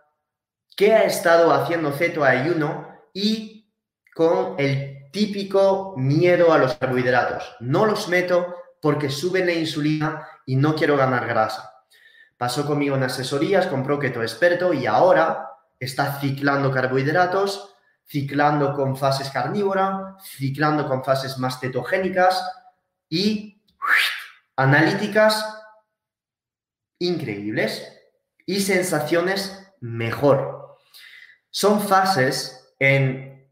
[0.75, 3.71] que ha estado haciendo ceto ayuno y
[4.13, 7.55] con el típico miedo a los carbohidratos.
[7.61, 11.71] No los meto porque suben la insulina y no quiero ganar grasa.
[12.37, 17.73] Pasó conmigo en asesorías, compró keto experto y ahora está ciclando carbohidratos,
[18.05, 22.43] ciclando con fases carnívora, ciclando con fases más cetogénicas
[23.09, 23.63] y
[24.57, 25.64] analíticas
[26.99, 28.01] increíbles
[28.45, 30.77] y sensaciones mejor.
[31.49, 33.47] Son fases en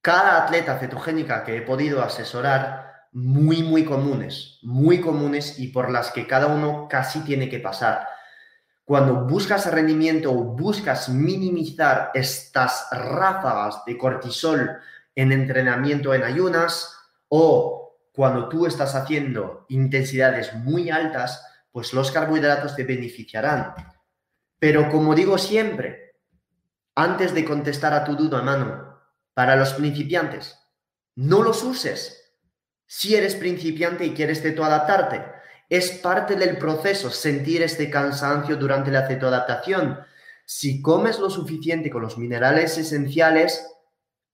[0.00, 6.10] cada atleta cetogénica que he podido asesorar muy, muy comunes, muy comunes y por las
[6.10, 8.06] que cada uno casi tiene que pasar.
[8.84, 14.78] Cuando buscas rendimiento o buscas minimizar estas ráfagas de cortisol
[15.14, 16.96] en entrenamiento en ayunas
[17.28, 23.74] o cuando tú estás haciendo intensidades muy altas, pues los carbohidratos te beneficiarán.
[24.58, 26.14] Pero como digo siempre,
[26.94, 29.00] antes de contestar a tu duda, mano,
[29.34, 30.58] para los principiantes,
[31.16, 32.36] no los uses.
[32.86, 35.24] Si eres principiante y quieres cetoadaptarte,
[35.68, 40.00] es parte del proceso sentir este cansancio durante la cetoadaptación.
[40.44, 43.66] Si comes lo suficiente con los minerales esenciales,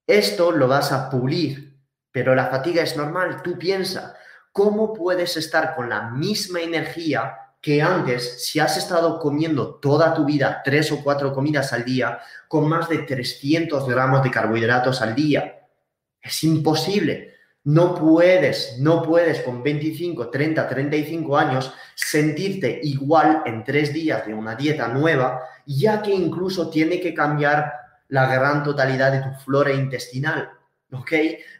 [0.05, 1.78] esto lo vas a pulir.
[2.11, 4.16] Pero la fatiga es normal, tú piensa,
[4.59, 10.24] ¿cómo puedes estar con la misma energía que antes si has estado comiendo toda tu
[10.24, 15.14] vida tres o cuatro comidas al día con más de 300 gramos de carbohidratos al
[15.14, 15.61] día?
[16.20, 17.34] Es imposible.
[17.62, 24.34] No puedes, no puedes con 25, 30, 35 años sentirte igual en tres días de
[24.34, 27.74] una dieta nueva, ya que incluso tiene que cambiar
[28.09, 30.50] la gran totalidad de tu flora intestinal.
[30.90, 31.12] ¿Ok?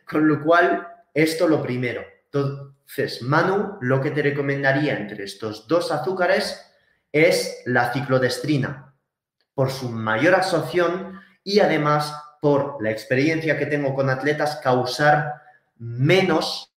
[0.05, 0.85] Con lo cual,
[1.15, 2.18] esto lo primero.
[2.31, 6.65] Entonces, Manu, lo que te recomendaría entre estos dos azúcares
[7.11, 8.95] es la ciclodestrina,
[9.55, 15.43] por su mayor absorción y además por la experiencia que tengo con atletas, causar
[15.79, 16.73] menos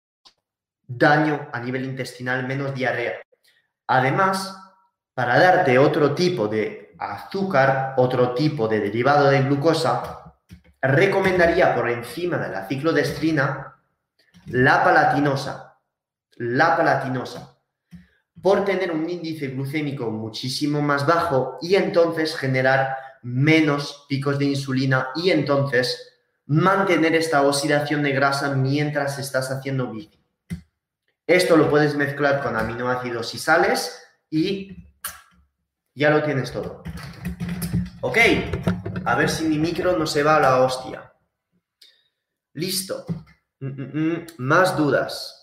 [0.87, 3.21] daño a nivel intestinal, menos diarrea.
[3.87, 4.57] Además,
[5.15, 10.35] para darte otro tipo de azúcar, otro tipo de derivado de glucosa,
[10.81, 13.80] recomendaría por encima de la ciclodestrina
[14.47, 15.71] la palatinosa
[16.41, 17.59] la palatinosa,
[18.41, 25.09] por tener un índice glucémico muchísimo más bajo y entonces generar menos picos de insulina
[25.15, 26.15] y entonces
[26.47, 30.19] mantener esta oxidación de grasa mientras estás haciendo bici.
[31.27, 34.75] Esto lo puedes mezclar con aminoácidos y sales y
[35.95, 36.83] ya lo tienes todo.
[38.01, 38.17] Ok,
[39.05, 41.13] a ver si mi micro no se va a la hostia.
[42.55, 43.05] Listo.
[43.61, 44.27] Mm, mm, mm.
[44.39, 45.37] Más dudas.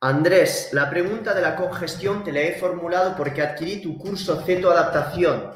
[0.00, 4.70] Andrés, la pregunta de la congestión te la he formulado porque adquirí tu curso Ceto
[4.70, 5.52] Adaptación.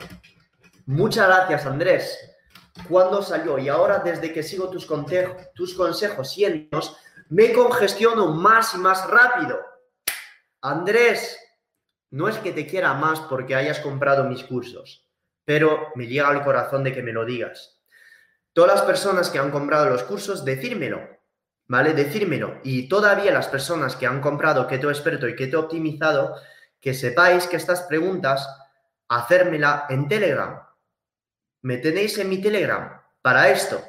[0.86, 2.18] Muchas gracias, Andrés.
[2.88, 3.58] ¿Cuándo salió?
[3.58, 6.70] Y ahora, desde que sigo tus, consejos y
[7.28, 9.58] me congestiono más y más rápido.
[10.62, 11.38] Andrés,
[12.10, 15.06] no es que te quiera más porque hayas comprado mis cursos,
[15.44, 17.77] pero me llega al corazón de que me lo digas.
[18.58, 21.00] Todas las personas que han comprado los cursos, decírmelo,
[21.68, 21.92] ¿vale?
[21.92, 22.58] Decírmelo.
[22.64, 26.34] Y todavía las personas que han comprado Keto Experto y Keto Optimizado,
[26.80, 28.48] que sepáis que estas preguntas,
[29.06, 30.60] hacérmela en Telegram.
[31.62, 33.80] Me tenéis en mi Telegram para esto.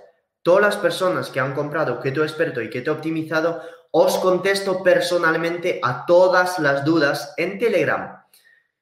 [0.44, 6.06] Todas las personas que han comprado Keto Experto y Keto Optimizado, os contesto personalmente a
[6.06, 8.24] todas las dudas en Telegram.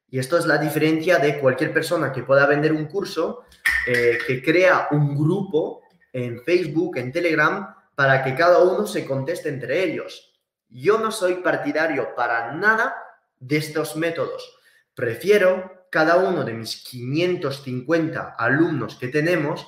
[0.09, 3.45] Y esto es la diferencia de cualquier persona que pueda vender un curso,
[3.87, 5.81] eh, que crea un grupo
[6.11, 10.33] en Facebook, en Telegram, para que cada uno se conteste entre ellos.
[10.67, 12.95] Yo no soy partidario para nada
[13.39, 14.59] de estos métodos.
[14.93, 19.65] Prefiero cada uno de mis 550 alumnos que tenemos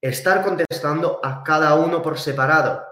[0.00, 2.84] estar contestando a cada uno por separado.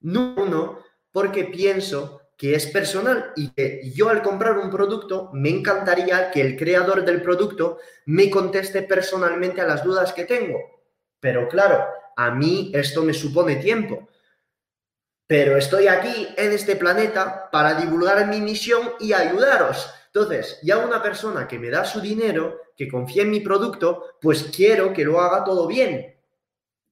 [0.00, 0.78] No uno
[1.12, 6.42] porque pienso que es personal y que yo al comprar un producto me encantaría que
[6.42, 10.58] el creador del producto me conteste personalmente a las dudas que tengo.
[11.18, 14.08] Pero claro, a mí esto me supone tiempo.
[15.26, 19.90] Pero estoy aquí en este planeta para divulgar mi misión y ayudaros.
[20.06, 24.50] Entonces, ya una persona que me da su dinero, que confía en mi producto, pues
[24.54, 26.16] quiero que lo haga todo bien.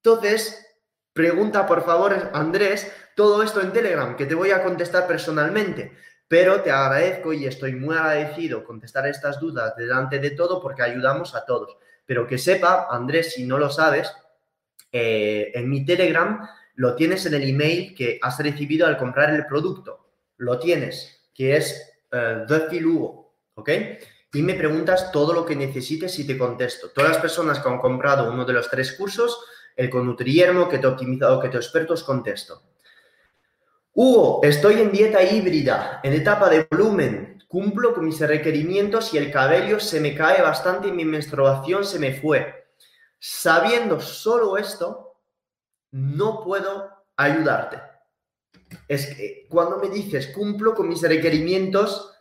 [0.03, 0.67] Entonces,
[1.13, 5.93] pregunta por favor, Andrés, todo esto en Telegram, que te voy a contestar personalmente.
[6.27, 11.35] Pero te agradezco y estoy muy agradecido contestar estas dudas delante de todo porque ayudamos
[11.35, 11.77] a todos.
[12.07, 14.13] Pero que sepa, Andrés, si no lo sabes,
[14.91, 19.47] eh, en mi Telegram lo tienes en el email que has recibido al comprar el
[19.47, 20.09] producto.
[20.39, 23.71] Lo tienes, que es uh, ¿ok?
[24.33, 26.91] Y me preguntas todo lo que necesites y te contesto.
[26.91, 29.39] Todas las personas que han comprado uno de los tres cursos
[29.77, 32.63] el con Nutriermo, que te he optimizado, que te expertos, contesto.
[33.97, 39.31] Hugo, estoy en dieta híbrida, en etapa de volumen, cumplo con mis requerimientos y el
[39.31, 42.73] cabello se me cae bastante y mi menstruación se me fue.
[43.21, 45.21] Sabiendo solo esto,
[45.93, 47.81] no puedo ayudarte.
[48.89, 52.17] Es que cuando me dices cumplo con mis requerimientos,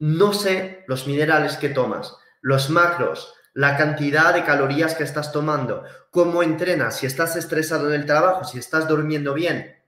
[0.00, 5.84] no sé los minerales que tomas, los macros, la cantidad de calorías que estás tomando,
[6.10, 9.83] cómo entrenas, si estás estresado en el trabajo, si estás durmiendo bien.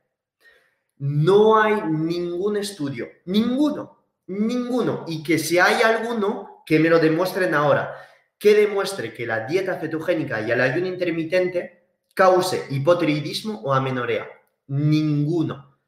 [0.99, 7.55] No hay ningún estudio, ninguno, ninguno, y que si hay alguno, que me lo demuestren
[7.55, 7.95] ahora,
[8.39, 14.29] que demuestre que la dieta cetogénica y el ayuno intermitente cause hipotiroidismo o amenorea.
[14.69, 15.79] Ninguno.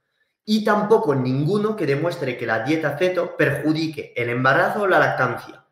[0.44, 5.64] Y tampoco ninguno que demuestre que la dieta ceto perjudique el embarazo o la lactancia.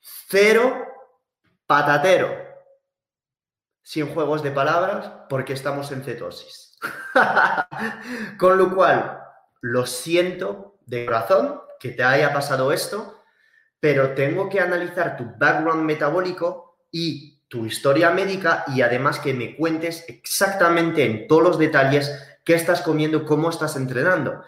[0.00, 0.86] Cero
[1.66, 2.34] Patatero.
[3.82, 6.67] Sin juegos de palabras, porque estamos en cetosis.
[8.38, 9.20] Con lo cual,
[9.60, 13.22] lo siento de corazón que te haya pasado esto,
[13.80, 19.56] pero tengo que analizar tu background metabólico y tu historia médica y además que me
[19.56, 22.12] cuentes exactamente en todos los detalles
[22.44, 24.42] qué estás comiendo, cómo estás entrenando.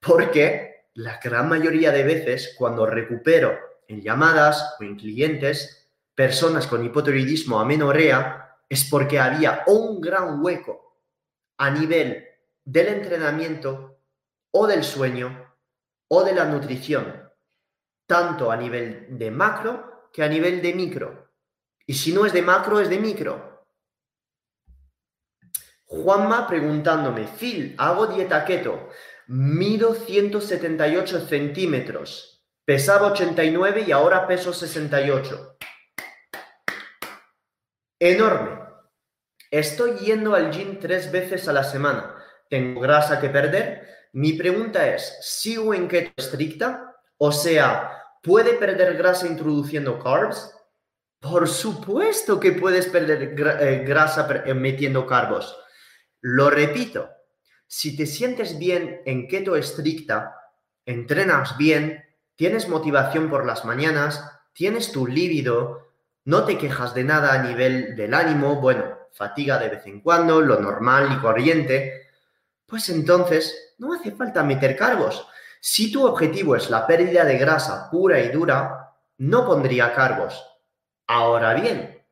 [0.00, 3.58] Porque la gran mayoría de veces cuando recupero
[3.88, 10.91] en llamadas o en clientes, personas con hipotiroidismo amenorrea es porque había un gran hueco
[11.62, 12.26] a nivel
[12.64, 14.00] del entrenamiento
[14.50, 15.54] o del sueño
[16.08, 17.30] o de la nutrición,
[18.04, 21.30] tanto a nivel de macro que a nivel de micro.
[21.86, 23.64] Y si no es de macro, es de micro.
[25.84, 28.88] Juanma preguntándome, Phil, hago dieta keto,
[29.28, 35.58] mido 178 centímetros, pesaba 89 y ahora peso 68
[38.00, 38.61] enorme.
[39.52, 42.16] Estoy yendo al gym tres veces a la semana.
[42.48, 43.86] Tengo grasa que perder.
[44.14, 46.96] Mi pregunta es, ¿sigo en keto estricta?
[47.18, 50.54] O sea, ¿puede perder grasa introduciendo carbs?
[51.20, 55.54] Por supuesto que puedes perder eh, grasa eh, metiendo carbos.
[56.22, 57.10] Lo repito,
[57.66, 60.34] si te sientes bien en keto estricta,
[60.86, 62.02] entrenas bien,
[62.36, 64.24] tienes motivación por las mañanas,
[64.54, 65.92] tienes tu líbido,
[66.24, 70.40] no te quejas de nada a nivel del ánimo, bueno, fatiga de vez en cuando,
[70.40, 72.08] lo normal y corriente,
[72.66, 75.26] pues entonces no hace falta meter cargos.
[75.60, 80.44] Si tu objetivo es la pérdida de grasa pura y dura, no pondría cargos.
[81.06, 82.02] Ahora bien,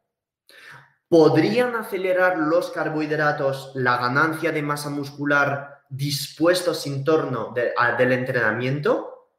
[1.08, 9.30] ¿podrían acelerar los carbohidratos la ganancia de masa muscular dispuestos en torno del entrenamiento?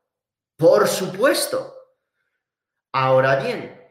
[0.57, 1.76] Por supuesto.
[2.91, 3.82] Ahora bien,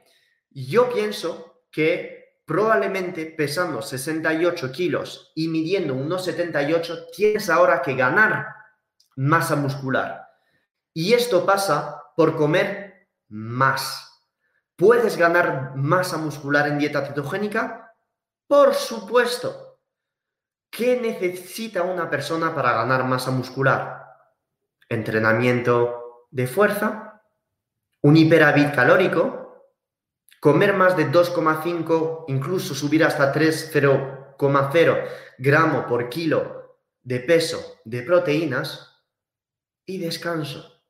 [0.51, 2.20] yo pienso que
[2.51, 8.57] probablemente pesando 68 kilos y midiendo unos 78, tienes ahora que ganar
[9.15, 10.29] masa muscular.
[10.93, 14.27] Y esto pasa por comer más.
[14.75, 17.95] ¿Puedes ganar masa muscular en dieta cetogénica?
[18.49, 19.79] Por supuesto.
[20.69, 24.07] ¿Qué necesita una persona para ganar masa muscular?
[24.89, 27.23] Entrenamiento de fuerza,
[28.03, 29.41] un hiperávit calórico,
[30.41, 39.05] comer más de 2,5, incluso subir hasta 3,0 gramo por kilo de peso de proteínas
[39.87, 40.83] y descanso.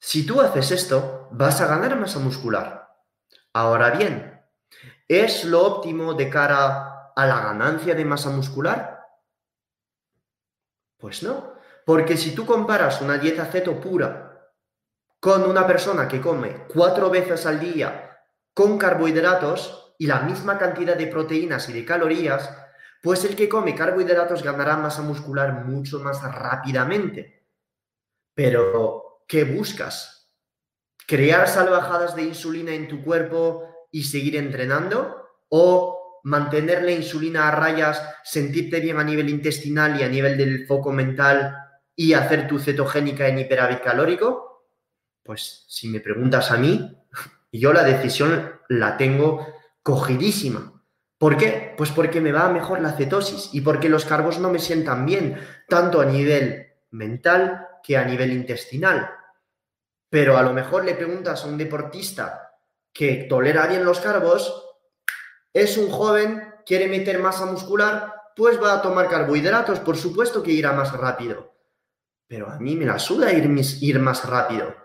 [0.00, 2.88] Si tú haces esto, vas a ganar masa muscular.
[3.52, 4.42] Ahora bien,
[5.06, 9.06] ¿es lo óptimo de cara a la ganancia de masa muscular?
[10.96, 11.54] Pues no,
[11.84, 14.50] porque si tú comparas una dieta ceto pura
[15.20, 18.11] con una persona que come cuatro veces al día
[18.54, 22.50] con carbohidratos y la misma cantidad de proteínas y de calorías,
[23.02, 27.46] pues el que come carbohidratos ganará masa muscular mucho más rápidamente.
[28.34, 30.30] Pero ¿qué buscas?
[31.06, 35.28] ¿Crear salvajadas de insulina en tu cuerpo y seguir entrenando?
[35.48, 40.66] ¿O mantener la insulina a rayas, sentirte bien a nivel intestinal y a nivel del
[40.66, 41.56] foco mental
[41.96, 44.68] y hacer tu cetogénica en hiperávit calórico?
[45.22, 46.96] Pues si me preguntas a mí,
[47.60, 49.46] yo la decisión la tengo
[49.82, 50.82] cogidísima.
[51.18, 51.74] ¿Por qué?
[51.76, 55.38] Pues porque me va mejor la cetosis y porque los carbos no me sientan bien,
[55.68, 59.08] tanto a nivel mental que a nivel intestinal.
[60.08, 62.56] Pero a lo mejor le preguntas a un deportista
[62.92, 64.76] que tolera bien los carbos,
[65.52, 70.50] es un joven, quiere meter masa muscular, pues va a tomar carbohidratos, por supuesto que
[70.50, 71.54] irá más rápido.
[72.26, 74.81] Pero a mí me la suda ir más rápido.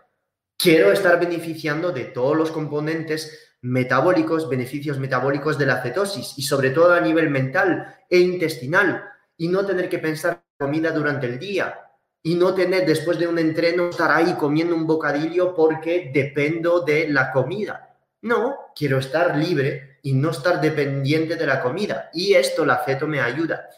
[0.58, 6.72] Quiero estar beneficiando de todos los componentes metabólicos, beneficios metabólicos de la cetosis y sobre
[6.72, 9.04] todo a nivel mental e intestinal
[9.38, 11.88] y no tener que pensar comida durante el día,
[12.28, 17.08] y no tener después de un entreno estar ahí comiendo un bocadillo porque dependo de
[17.08, 17.96] la comida.
[18.22, 22.10] No, quiero estar libre y no estar dependiente de la comida.
[22.14, 23.70] Y esto la ceto me ayuda.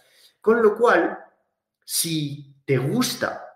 [0.41, 1.19] Con lo cual,
[1.85, 3.55] si te gusta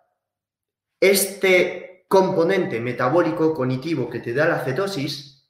[0.99, 5.49] este componente metabólico cognitivo que te da la cetosis,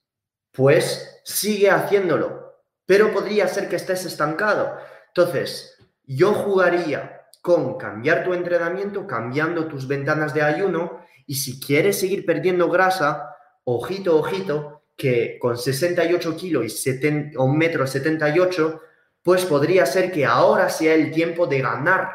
[0.54, 2.54] pues sigue haciéndolo.
[2.86, 4.78] Pero podría ser que estés estancado.
[5.10, 12.00] Entonces, yo jugaría con cambiar tu entrenamiento, cambiando tus ventanas de ayuno y si quieres
[12.00, 13.36] seguir perdiendo grasa,
[13.66, 18.80] ojito, ojito, que con 68 kilos y 70, un metro 78,
[19.22, 22.10] pues podría ser que ahora sea el tiempo de ganar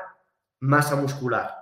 [0.61, 1.58] masa muscular.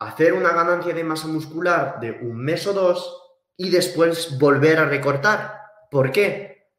[0.00, 3.22] Hacer una ganancia de masa muscular de un mes o dos
[3.56, 5.60] y después volver a recortar.
[5.90, 6.70] ¿Por qué?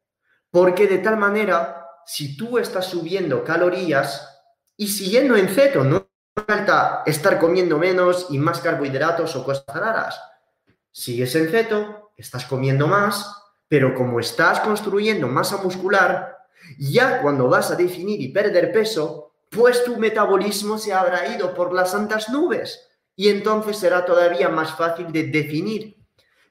[0.50, 4.28] Porque de tal manera, si tú estás subiendo calorías,
[4.76, 10.20] y siguiendo en ceto, no falta estar comiendo menos y más carbohidratos o cosas raras.
[10.90, 13.32] Sigues en ceto, estás comiendo más,
[13.68, 16.36] pero como estás construyendo masa muscular,
[16.78, 21.72] ya cuando vas a definir y perder peso, pues tu metabolismo se habrá ido por
[21.72, 25.96] las santas nubes y entonces será todavía más fácil de definir.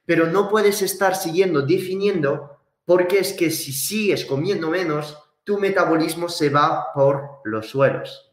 [0.06, 6.30] Pero no puedes estar siguiendo definiendo porque es que si sigues comiendo menos, tu metabolismo
[6.30, 8.32] se va por los suelos.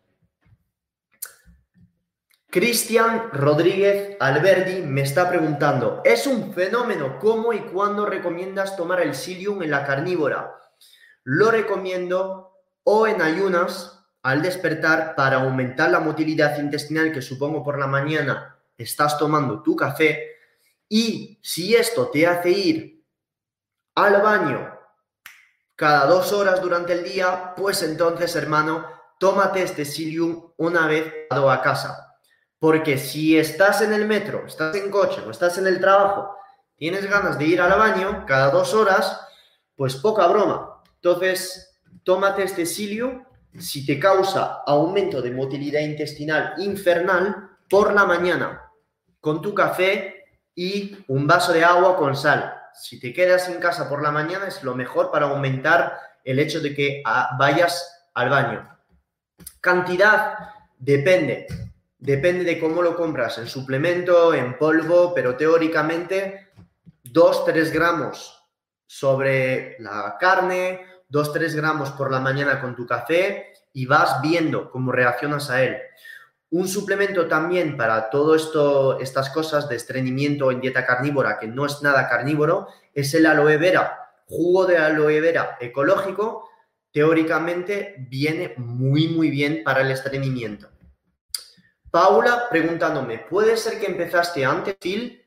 [2.51, 9.15] Cristian Rodríguez Alberdi me está preguntando, ¿es un fenómeno cómo y cuándo recomiendas tomar el
[9.15, 10.55] psyllium en la carnívora?
[11.25, 12.55] Lo recomiendo
[12.85, 18.57] o en ayunas al despertar para aumentar la motilidad intestinal que supongo por la mañana
[18.77, 20.37] estás tomando tu café
[20.89, 23.05] y si esto te hace ir
[23.95, 24.79] al baño
[25.79, 28.85] cada dos horas durante el día, pues entonces, hermano,
[29.19, 32.17] tómate este psyllium una vez a casa.
[32.59, 36.35] Porque si estás en el metro, estás en coche o estás en el trabajo,
[36.75, 39.21] tienes ganas de ir al baño cada dos horas,
[39.77, 40.83] pues poca broma.
[40.97, 43.25] Entonces, tómate este psyllium
[43.59, 48.63] si te causa aumento de motilidad intestinal infernal por la mañana,
[49.21, 53.89] con tu café y un vaso de agua con sal si te quedas en casa
[53.89, 58.31] por la mañana es lo mejor para aumentar el hecho de que ah, vayas al
[58.31, 58.69] baño.
[59.61, 60.35] Cantidad
[60.79, 61.47] depende,
[61.99, 66.51] depende de cómo lo compras, en suplemento, en polvo, pero teóricamente
[67.05, 68.45] 2-3 gramos
[68.87, 74.93] sobre la carne, 2-3 gramos por la mañana con tu café y vas viendo cómo
[74.93, 75.79] reaccionas a él.
[76.51, 81.67] Un suplemento también para todo esto, estas cosas de estreñimiento en dieta carnívora, que no
[81.67, 84.13] es nada carnívoro, es el aloe vera.
[84.27, 86.49] jugo de aloe vera ecológico,
[86.93, 90.69] teóricamente viene muy, muy bien para el estreñimiento.
[91.91, 95.23] Paula preguntándome, ¿puede ser que empezaste antes, Phil?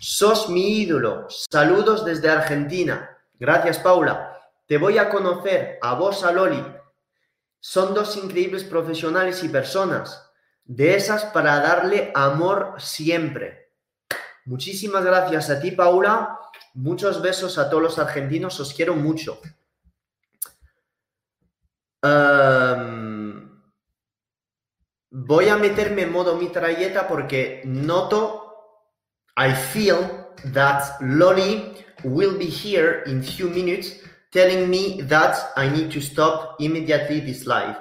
[0.00, 1.26] Sos mi ídolo.
[1.28, 3.16] Saludos desde Argentina.
[3.38, 4.31] Gracias, Paula.
[4.72, 6.64] Te voy a conocer a vos, a Loli.
[7.60, 10.32] Son dos increíbles profesionales y personas.
[10.64, 13.70] De esas para darle amor siempre.
[14.46, 16.38] Muchísimas gracias a ti, Paula.
[16.72, 18.58] Muchos besos a todos los argentinos.
[18.60, 19.42] Os quiero mucho.
[22.02, 23.62] Em,
[25.10, 28.56] voy a meterme en modo mitralleta porque noto,
[29.36, 29.98] I feel
[30.54, 34.00] that Loli will be here in few minutes
[34.32, 37.76] telling me that I need to stop immediately this live.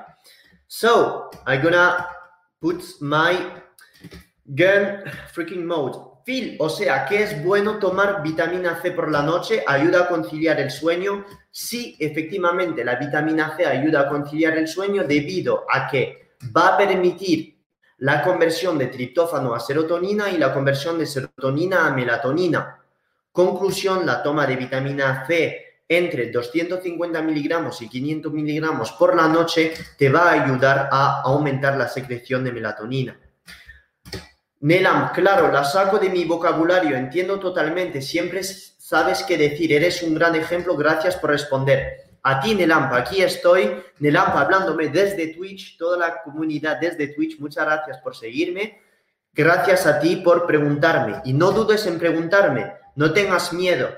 [0.67, 2.07] So I'm gonna
[2.61, 3.61] put my
[4.53, 5.95] gun freaking mode.
[6.23, 10.59] Phil, o sea, que es bueno tomar vitamina C por la noche, ayuda a conciliar
[10.59, 11.25] el sueño.
[11.49, 16.77] Sí, efectivamente, la vitamina C ayuda a conciliar el sueño debido a que va a
[16.77, 17.57] permitir
[17.99, 22.77] la conversión de triptófano a serotonina y la conversión de serotonina a melatonina.
[23.31, 29.73] Conclusión, la toma de vitamina C entre 250 miligramos y 500 miligramos por la noche
[29.97, 33.19] te va a ayudar a aumentar la secreción de melatonina.
[34.61, 40.15] Nelam, claro, la saco de mi vocabulario, entiendo totalmente, siempre sabes qué decir, eres un
[40.15, 42.11] gran ejemplo, gracias por responder.
[42.23, 47.65] A ti, Nelamp, aquí estoy, Nelamp, hablándome desde Twitch, toda la comunidad desde Twitch, muchas
[47.65, 48.79] gracias por seguirme,
[49.33, 53.89] gracias a ti por preguntarme, y no dudes en preguntarme, no tengas miedo,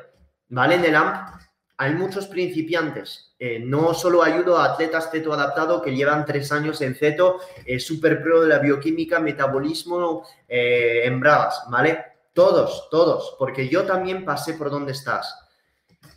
[0.50, 1.33] ¿vale, Nelamp?
[1.78, 3.34] Hay muchos principiantes.
[3.40, 7.80] Eh, no solo ayudo a atletas ceto adaptado que llevan tres años en ceto, eh,
[7.80, 12.06] super pro de la bioquímica, metabolismo eh, en ¿vale?
[12.34, 15.38] Todos, todos, porque yo también pasé por donde estás.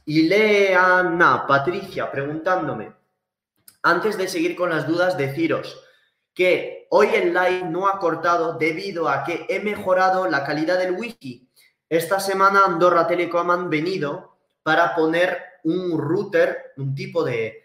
[0.04, 2.92] Y Leana, Patricia, preguntándome,
[3.82, 5.82] antes de seguir con las dudas, deciros
[6.32, 10.92] que hoy el live no ha cortado debido a que he mejorado la calidad del
[10.92, 11.48] wiki.
[11.88, 14.35] Esta semana Andorra Telecom han venido
[14.66, 17.62] para poner un router, un tipo de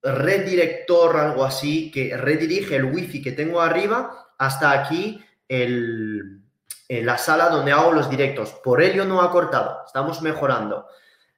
[0.00, 6.44] redirector, algo así, que redirige el wifi que tengo arriba hasta aquí el,
[6.88, 8.52] la sala donde hago los directos.
[8.62, 10.86] Por ello no ha cortado, estamos mejorando.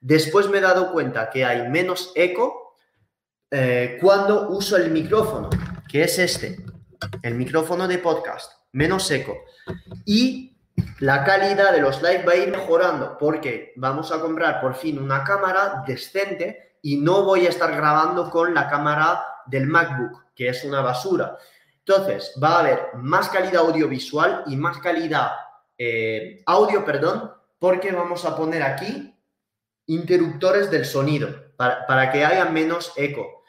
[0.02, 2.76] Después me he dado cuenta que hay menos eco
[3.50, 5.48] eh, cuando uso el micrófono,
[5.88, 6.58] que es este,
[7.22, 9.34] el micrófono de podcast, menos eco.
[10.04, 10.53] Y
[11.00, 14.98] la calidad de los live va a ir mejorando porque vamos a comprar por fin
[14.98, 20.48] una cámara decente y no voy a estar grabando con la cámara del MacBook, que
[20.48, 21.38] es una basura.
[21.78, 25.32] Entonces, va a haber más calidad audiovisual y más calidad
[25.76, 29.14] eh, audio, perdón, porque vamos a poner aquí
[29.86, 33.42] interruptores del sonido para, para que haya menos eco.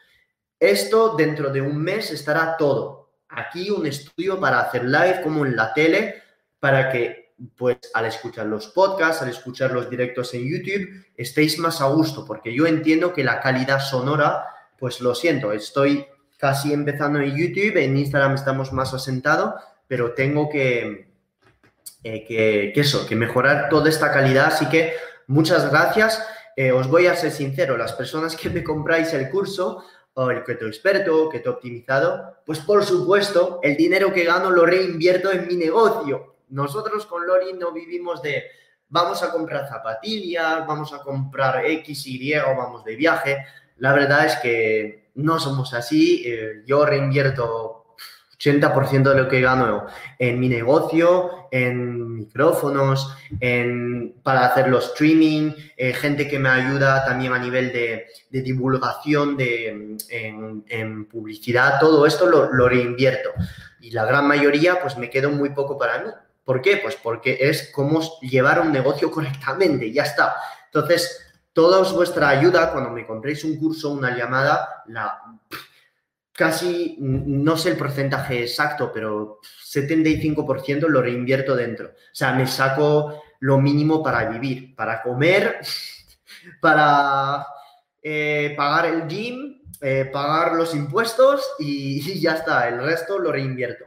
[0.60, 3.14] Esto dentro de un mes estará todo.
[3.30, 6.24] Aquí un estudio para hacer live como en la tele,
[6.60, 7.25] para que
[7.58, 12.26] pues al escuchar los podcasts, al escuchar los directos en YouTube, estéis más a gusto,
[12.26, 14.46] porque yo entiendo que la calidad sonora,
[14.80, 16.06] pues lo siento, estoy
[16.38, 19.54] casi empezando en YouTube, en Instagram estamos más asentados,
[19.88, 21.10] pero tengo que,
[22.04, 24.94] eh, que, eso, que mejorar toda esta calidad, así que
[25.28, 26.26] muchas gracias.
[26.58, 29.84] Eh, os voy a ser sincero, las personas que me compráis el curso,
[30.18, 34.50] o el que te experto, que te optimizado, pues por supuesto, el dinero que gano
[34.50, 38.46] lo reinvierto en mi negocio nosotros con Lori no vivimos de
[38.88, 43.46] vamos a comprar zapatillas, vamos a comprar X, Y o vamos de viaje.
[43.78, 46.24] La verdad es que no somos así.
[46.26, 47.96] Eh, yo reinvierto
[48.40, 49.86] 80% de lo que gano
[50.18, 57.04] en mi negocio, en micrófonos, en, para hacer los streaming, eh, gente que me ayuda
[57.04, 63.32] también a nivel de, divulgación, de, en, publicidad, todo esto lo, lo reinvierto.
[63.82, 66.10] Y la gran mayoría, pues me quedo muy poco para mí.
[66.46, 66.78] ¿Por qué?
[66.78, 70.36] Pues porque es cómo llevar un negocio correctamente, ya está.
[70.66, 75.20] Entonces, toda vuestra ayuda, cuando me compréis un curso, una llamada, la
[76.36, 81.88] casi, no sé el porcentaje exacto, pero 75% lo reinvierto dentro.
[81.88, 85.62] O sea, me saco lo mínimo para vivir, para comer,
[86.62, 87.48] para
[88.04, 93.86] eh, pagar el gym, eh, pagar los impuestos y ya está, el resto lo reinvierto.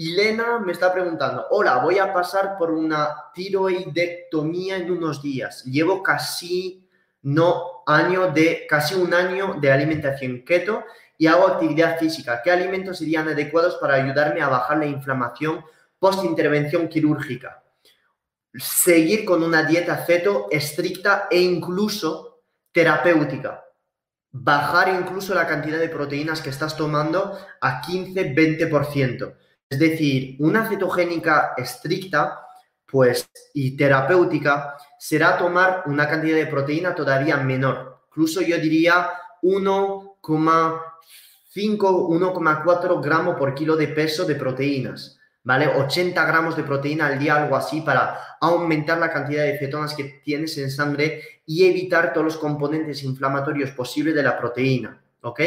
[0.00, 5.62] Y Lena me está preguntando, hola, voy a pasar por una tiroidectomía en unos días.
[5.64, 6.88] Llevo casi,
[7.20, 10.84] no, año de, casi un año de alimentación keto
[11.18, 12.40] y hago actividad física.
[12.42, 15.62] ¿Qué alimentos serían adecuados para ayudarme a bajar la inflamación
[15.98, 17.62] post-intervención quirúrgica?
[18.54, 22.40] Seguir con una dieta keto estricta e incluso
[22.72, 23.66] terapéutica.
[24.30, 29.34] Bajar incluso la cantidad de proteínas que estás tomando a 15-20%.
[29.70, 32.44] Es decir, una cetogénica estricta
[32.86, 38.02] pues, y terapéutica será tomar una cantidad de proteína todavía menor.
[38.08, 39.08] Incluso yo diría
[39.42, 40.80] 1,5,
[41.54, 45.20] 1,4 gramos por kilo de peso de proteínas.
[45.42, 45.68] ¿vale?
[45.68, 50.20] 80 gramos de proteína al día, algo así, para aumentar la cantidad de cetonas que
[50.24, 55.40] tienes en sangre y evitar todos los componentes inflamatorios posibles de la proteína, ¿ok?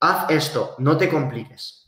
[0.00, 1.85] Haz esto, no te compliques.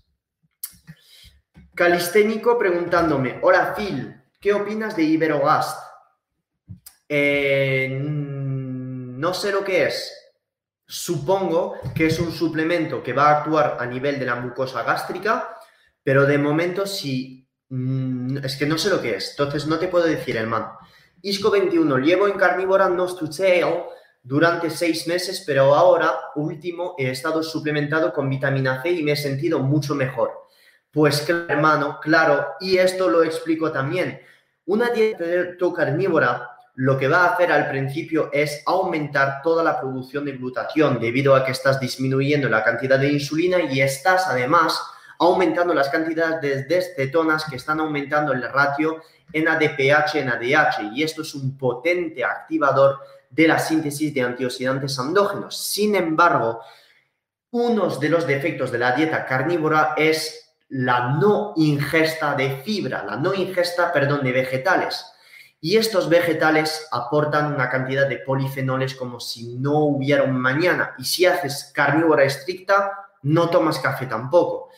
[1.78, 5.78] Calisténico preguntándome, hola Phil, ¿qué opinas de Iberogast?
[7.09, 10.12] Eh, no sé lo que es.
[10.84, 15.56] Supongo que es un suplemento que va a actuar a nivel de la mucosa gástrica
[16.02, 19.86] pero de momento sí, mm, es que no sé lo que es, entonces no te
[19.86, 20.76] puedo decir, hermano.
[21.22, 23.84] Isco 21, llevo en carnívora no to tail
[24.20, 29.16] durante seis meses, pero ahora, último, he estado suplementado con vitamina C y me he
[29.16, 30.47] sentido mucho mejor.
[30.98, 34.20] Pues hermano, claro, y esto lo explico también.
[34.66, 35.24] Una dieta
[35.72, 40.98] carnívora lo que va a hacer al principio es aumentar toda la producción de glutatión
[40.98, 44.82] debido a que estás disminuyendo la cantidad de insulina y estás además
[45.20, 49.00] aumentando las cantidades de cetonas que están aumentando el ratio
[49.32, 52.98] en ADPH en ADH y esto es un potente activador
[53.30, 55.56] de la síntesis de antioxidantes endógenos.
[55.64, 56.60] Sin embargo,
[57.52, 63.16] uno de los defectos de la dieta carnívora es la no ingesta de fibra, la
[63.16, 65.05] no ingesta, perdón, de vegetales.
[65.61, 70.95] Y estos vegetales aportan una cantidad de polifenoles como si no hubiera mañana.
[70.99, 72.93] Y si haces carnívora estricta,
[73.23, 74.70] no tomas café tampoco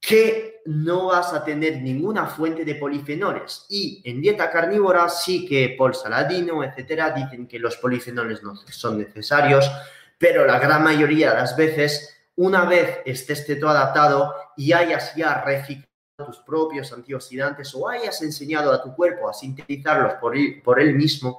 [0.00, 3.66] que no vas a tener ninguna fuente de polifenoles.
[3.68, 8.98] Y en dieta carnívora sí que Paul Saladino, etcétera, dicen que los polifenoles no son
[8.98, 9.70] necesarios,
[10.16, 15.42] pero la gran mayoría de las veces, una vez estés teto adaptado y hayas ya
[15.42, 15.86] reciclado
[16.26, 20.34] tus propios antioxidantes o hayas enseñado a tu cuerpo a sintetizarlos por
[20.64, 21.38] por él mismo,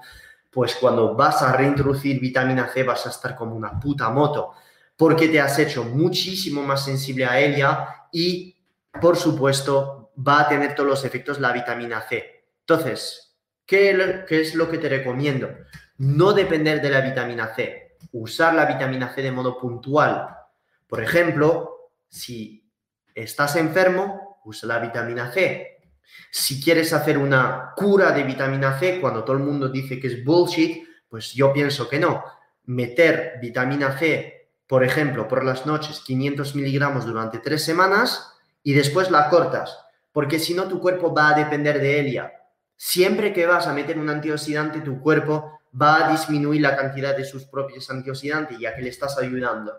[0.50, 4.54] pues cuando vas a reintroducir vitamina C vas a estar como una puta moto,
[4.96, 8.58] porque te has hecho muchísimo más sensible a ella y,
[9.00, 12.46] por supuesto, va a tener todos los efectos la vitamina C.
[12.62, 15.50] Entonces, ¿qué, es lo que te recomiendo?
[15.98, 20.36] No depender de la vitamina C, usar la vitamina C de modo puntual.
[20.90, 22.70] Por ejemplo, si
[23.16, 25.78] estás enfermo, usa la vitamina C.
[26.30, 30.26] Si quieres hacer una cura de vitamina C cuando todo el mundo dice que es
[30.26, 32.26] bullshit, pues yo pienso que no.
[32.66, 34.40] Meter vitamina C
[34.70, 39.76] por ejemplo, por las noches 500 miligramos durante tres semanas y después la cortas,
[40.12, 42.34] porque si no tu cuerpo va a depender de ella.
[42.76, 47.26] Siempre que vas a meter un antioxidante, tu cuerpo va a disminuir la cantidad de
[47.26, 49.74] sus propios antioxidantes, ya que le estás ayudando.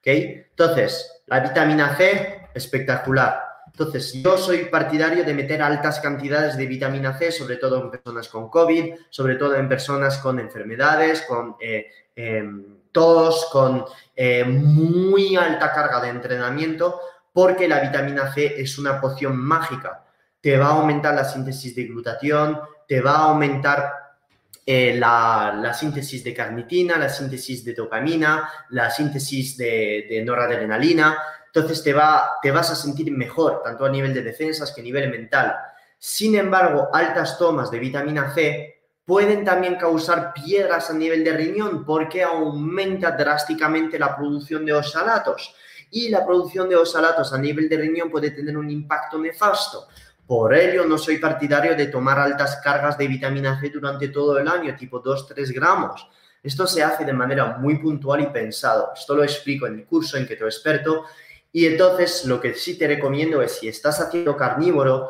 [0.00, 0.06] ¿Ok?
[0.06, 3.50] Entonces, la vitamina C, espectacular.
[3.66, 8.28] Entonces, yo soy partidario de meter altas cantidades de vitamina C, sobre todo en personas
[8.28, 11.86] con COVID, sobre todo en personas con enfermedades, con eh,
[12.16, 13.84] em, tos, con
[14.16, 17.00] eh, muy alta carga de entrenamiento,
[17.32, 20.04] porque la vitamina C es una poción mágica.
[20.40, 24.09] Te va a aumentar la síntesis de glutatión, te va a aumentar
[24.64, 31.18] eh, la, síntesis de carnitina, la síntesis de dopamina, la síntesis de, de noradrenalina.
[31.46, 34.84] Entonces te, va, te vas a sentir mejor, tanto a nivel de defensas que a
[34.84, 35.56] nivel mental.
[35.98, 41.84] Sin embargo, altas tomas de vitamina C pueden también causar piedras a nivel de riñón
[41.84, 45.52] porque aumenta drásticamente la producción de oxalatos
[45.90, 49.88] y la producción de oxalatos a nivel de riñón puede tener un impacto nefasto.
[50.30, 54.46] Por ello, no soy partidario de tomar altas cargas de vitamina C durante todo el
[54.46, 56.08] año, tipo 2-3 gramos.
[56.40, 58.92] Esto se hace de manera muy puntual y pensado.
[58.94, 61.06] Esto lo explico en el curso en que te experto.
[61.50, 65.08] Y entonces, lo que sí te recomiendo es, si estás haciendo carnívoro,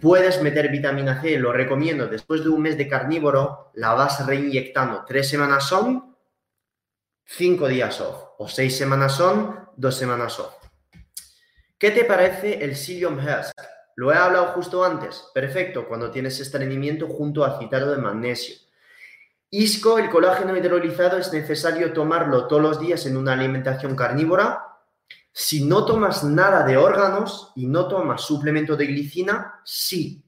[0.00, 2.08] Puedes meter vitamina C, lo recomiendo.
[2.08, 5.04] Después de un mes de carnívoro, la vas reinyectando.
[5.06, 6.16] Tres semanas son,
[7.24, 8.30] cinco días off.
[8.38, 10.52] O seis semanas son, dos semanas off.
[11.78, 13.73] ¿Qué te parece el Psyllium Husk?
[13.96, 15.24] Lo he hablado justo antes.
[15.32, 18.56] Perfecto, cuando tienes estreñimiento junto al citrato de magnesio.
[19.50, 24.74] ISCO, el colágeno hidrolizado, es necesario tomarlo todos los días en una alimentación carnívora
[25.36, 30.24] si no tomas nada de órganos y no tomas suplemento de glicina, sí,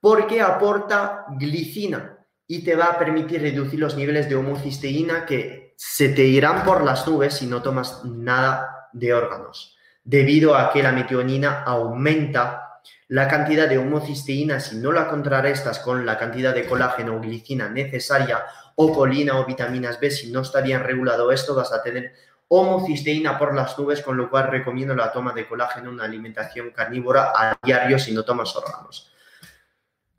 [0.00, 6.08] porque aporta glicina y te va a permitir reducir los niveles de homocisteína que se
[6.08, 10.90] te irán por las nubes si no tomas nada de órganos, debido a que la
[10.90, 12.63] metionina aumenta
[13.08, 17.68] la cantidad de homocisteína, si no la contrarrestas con la cantidad de colágeno o glicina
[17.68, 18.44] necesaria,
[18.76, 22.14] o colina o vitaminas B, si no está bien regulado esto, vas a tener
[22.48, 27.32] homocisteína por las nubes, con lo cual recomiendo la toma de colágeno, una alimentación carnívora
[27.34, 29.10] a diario si no tomas órganos.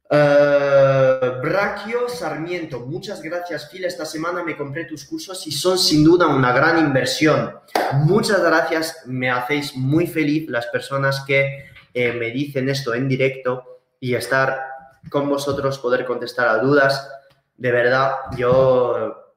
[0.08, 6.28] Uh, Sarmiento, muchas gracias Phil, esta semana me compré tus cursos y son sin duda
[6.28, 7.56] una gran inversión.
[7.94, 13.82] Muchas gracias, me hacéis muy feliz las personas que eh, me dicen esto en directo
[14.00, 14.62] y estar
[15.10, 17.10] con vosotros, poder contestar a dudas.
[17.58, 19.34] De verdad, yo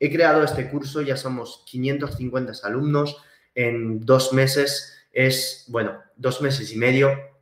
[0.00, 3.22] he creado este curso, ya somos 550 alumnos
[3.54, 7.32] en dos meses, es, bueno, dos meses y medio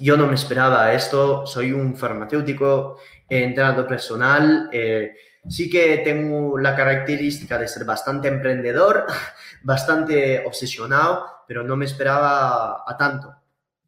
[0.00, 2.98] yo no me esperaba esto, soy un farmacéutico,
[3.28, 5.14] entrenador personal, eh,
[5.48, 9.06] sí que tengo la característica de ser bastante emprendedor,
[9.62, 13.34] bastante obsesionado, pero no me esperaba a tanto.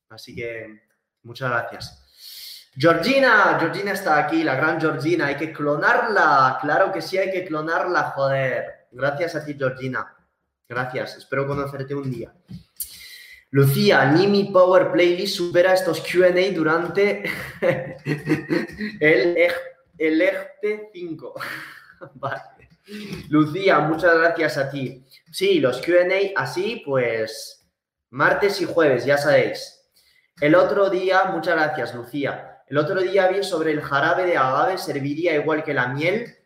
[0.09, 0.83] Así que
[1.23, 2.71] muchas gracias.
[2.75, 7.45] Georgina, Georgina está aquí, la gran Georgina, hay que clonarla, claro que sí, hay que
[7.45, 8.87] clonarla, joder.
[8.93, 10.15] Gracias a ti, Georgina.
[10.69, 12.33] Gracias, espero conocerte un día.
[13.51, 17.25] Lucía, ni mi Power Playlist supera estos QA durante
[19.01, 19.37] el,
[19.97, 21.35] el EGTE 5.
[22.15, 22.69] vale.
[23.29, 25.05] Lucía, muchas gracias a ti.
[25.33, 26.07] Sí, los QA
[26.37, 27.67] así, pues
[28.11, 29.78] martes y jueves, ya sabéis.
[30.41, 32.63] El otro día, muchas gracias, Lucía.
[32.69, 36.37] El otro día vi sobre el jarabe de agave, ¿serviría igual que la miel?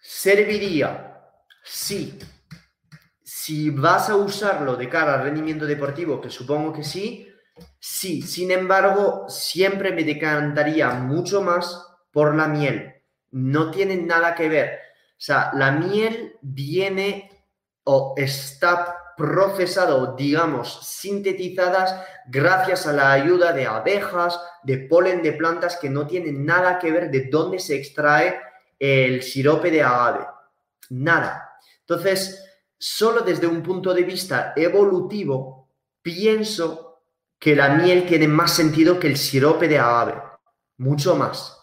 [0.00, 1.20] Serviría,
[1.64, 2.18] sí,
[3.22, 7.28] si vas a usarlo de cara al rendimiento deportivo, que supongo que sí,
[7.80, 8.22] sí.
[8.22, 13.02] Sin embargo, siempre me decantaría mucho más por la miel.
[13.32, 14.78] No tiene nada que ver.
[15.12, 17.30] O sea, la miel viene
[17.82, 21.94] o está procesado, digamos, sintetizadas
[22.26, 26.90] gracias a la ayuda de abejas, de polen de plantas que no tienen nada que
[26.90, 28.40] ver de dónde se extrae
[28.80, 30.26] el sirope de agave.
[30.90, 31.56] Nada.
[31.82, 32.44] Entonces,
[32.76, 35.68] solo desde un punto de vista evolutivo,
[36.02, 37.04] pienso
[37.38, 40.20] que la miel tiene más sentido que el sirope de agave.
[40.78, 41.56] Mucho más.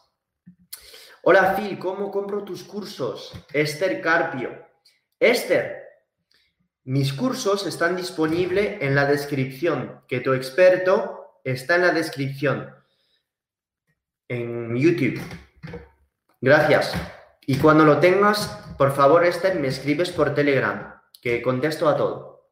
[1.24, 3.34] Hola Phil, ¿cómo compro tus cursos?
[3.52, 4.66] Esther Carpio.
[5.20, 5.79] Esther,
[6.90, 10.02] mis cursos están disponibles en la descripción.
[10.08, 12.74] Que tu experto está en la descripción.
[14.28, 15.22] En YouTube.
[16.42, 16.92] Gracias.
[17.46, 22.50] Y cuando lo tengas, por favor, Esther, me escribes por Telegram que contesto a todo.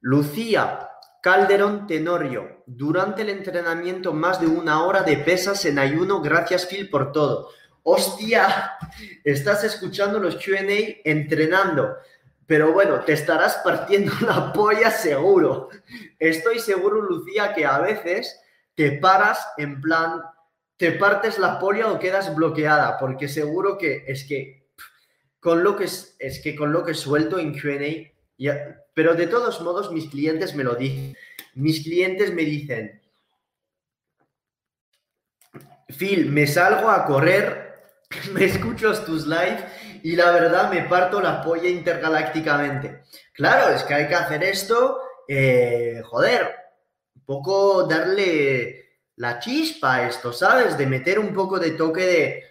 [0.00, 0.90] Lucía
[1.22, 6.90] Calderón Tenorio, durante el entrenamiento más de una hora de pesas en ayuno, gracias Phil
[6.90, 7.50] por todo.
[7.84, 8.72] Hostia,
[9.24, 10.58] estás escuchando los QA
[11.04, 11.96] entrenando,
[12.48, 15.68] pero bueno, te estarás partiendo la polla seguro.
[16.18, 18.40] Estoy seguro, Lucía, que a veces
[18.74, 20.22] te paras en plan,
[20.78, 24.66] te partes la polla o quedas bloqueada, porque seguro que es que
[25.40, 28.12] con lo que es, que con lo que suelto en QA,
[28.94, 31.16] pero de todos modos mis clientes me lo dicen.
[31.54, 33.02] Mis clientes me dicen,
[35.98, 37.74] Phil, me salgo a correr,
[38.32, 39.66] me escucho tus live
[40.02, 43.02] y la verdad me parto la polla intergalácticamente.
[43.32, 46.54] Claro, es que hay que hacer esto, eh, joder,
[47.14, 50.78] un poco darle la chispa a esto, ¿sabes?
[50.78, 52.44] De meter un poco de toque de,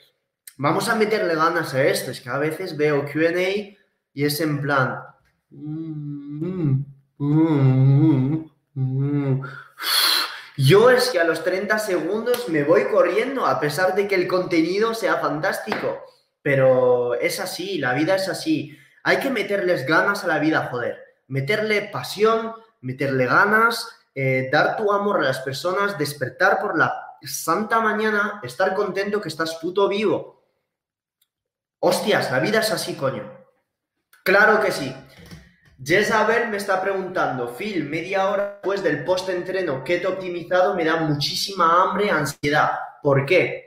[0.58, 2.12] vamos a meterle ganas a esto.
[2.12, 3.76] Es que a veces veo QA
[4.14, 5.02] y es en plan.
[10.58, 14.28] Yo es que a los 30 segundos me voy corriendo, a pesar de que el
[14.28, 16.04] contenido sea fantástico.
[16.48, 18.80] Pero es así, la vida es así.
[19.04, 20.98] Hay que meterles ganas a la vida, joder.
[21.28, 27.82] Meterle pasión, meterle ganas, eh, dar tu amor a las personas, despertar por la santa
[27.82, 30.42] mañana, estar contento que estás puto vivo.
[31.80, 33.30] Hostias, la vida es así, coño.
[34.24, 34.96] Claro que sí.
[35.84, 41.84] Jezabel me está preguntando, Phil, media hora después del post-entreno keto optimizado me da muchísima
[41.84, 42.72] hambre, ansiedad.
[43.04, 43.67] ¿Por qué?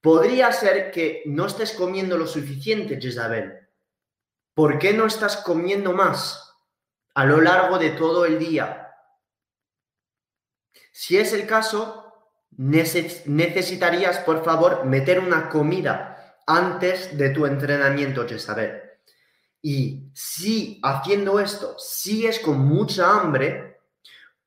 [0.00, 3.68] Podría ser que no estés comiendo lo suficiente, Jezabel.
[4.54, 6.54] ¿Por qué no estás comiendo más
[7.14, 8.94] a lo largo de todo el día?
[10.92, 12.14] Si es el caso,
[12.56, 18.82] necesitarías, por favor, meter una comida antes de tu entrenamiento, Jezabel.
[19.62, 23.80] Y si haciendo esto sigues con mucha hambre,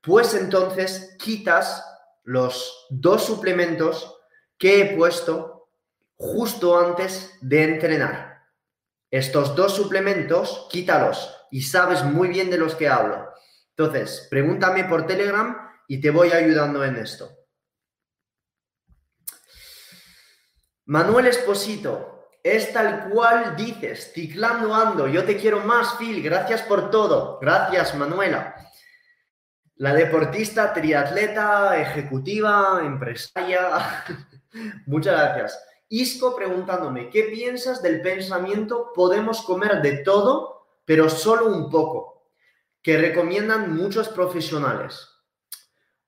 [0.00, 1.84] pues entonces quitas
[2.24, 4.13] los dos suplementos
[4.58, 5.68] que he puesto
[6.16, 8.44] justo antes de entrenar.
[9.10, 13.32] Estos dos suplementos, quítalos y sabes muy bien de los que hablo.
[13.76, 17.30] Entonces, pregúntame por Telegram y te voy ayudando en esto.
[20.86, 26.90] Manuel Esposito, es tal cual dices, ciclando ando, yo te quiero más, Phil, gracias por
[26.90, 27.38] todo.
[27.40, 28.54] Gracias, Manuela.
[29.76, 34.04] La deportista, triatleta, ejecutiva, empresaria.
[34.86, 35.64] Muchas gracias.
[35.88, 42.30] Isco preguntándome, ¿qué piensas del pensamiento podemos comer de todo, pero solo un poco?
[42.82, 45.08] Que recomiendan muchos profesionales.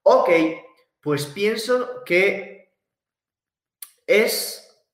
[0.02, 0.31] Ok,
[1.01, 2.74] pues pienso que
[4.06, 4.85] es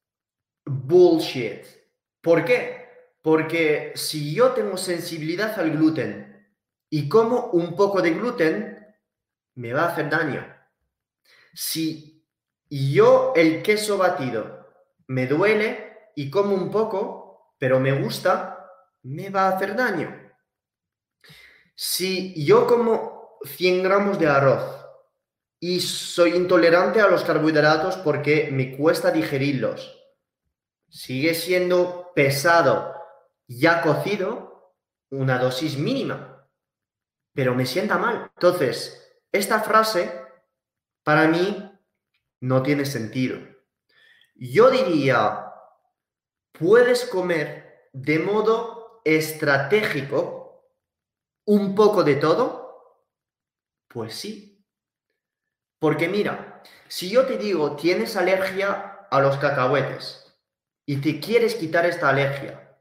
[0.65, 1.65] bullshit.
[2.21, 2.89] ¿Por qué?
[3.21, 6.57] Porque si yo tengo sensibilidad al gluten
[6.91, 8.97] y como un poco de gluten,
[9.55, 10.47] me va a hacer daño.
[11.55, 12.12] Si
[12.95, 14.69] yo el queso batido
[15.07, 18.71] me duele y como un poco, pero me gusta,
[19.03, 20.33] me va a hacer daño.
[21.75, 24.87] Si yo como 100 gramos de arroz
[25.59, 29.99] y soy intolerante a los carbohidratos porque me cuesta digerirlos,
[30.89, 32.95] sigue siendo pesado
[33.47, 34.75] ya cocido
[35.11, 36.33] una dosis mínima
[37.35, 38.31] pero me sienta mal.
[38.35, 40.23] Entonces, esta frase
[41.03, 41.72] para mí
[42.43, 43.39] no tiene sentido.
[44.35, 45.53] Yo diría,
[46.53, 50.67] puedes comer de modo estratégico
[51.47, 53.07] un poco de todo.
[53.89, 54.67] Pues sí.
[55.79, 60.37] Porque mira, si yo te digo, tienes alergia a los cacahuetes
[60.85, 62.77] y te quieres quitar esta alergia,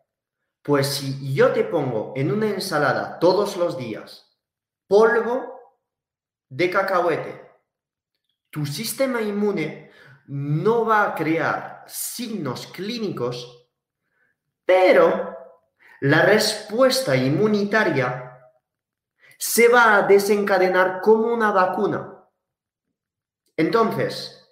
[0.63, 4.39] pues si yo te pongo en una ensalada todos los días
[4.87, 5.59] polvo
[6.49, 7.50] de cacahuete.
[8.51, 9.91] Tu sistema inmune
[10.27, 13.67] no va a crear signos clínicos,
[14.65, 15.35] pero
[16.01, 18.27] la respuesta inmunitaria
[19.37, 22.25] se va a desencadenar como una vacuna.
[23.57, 24.47] Entonces,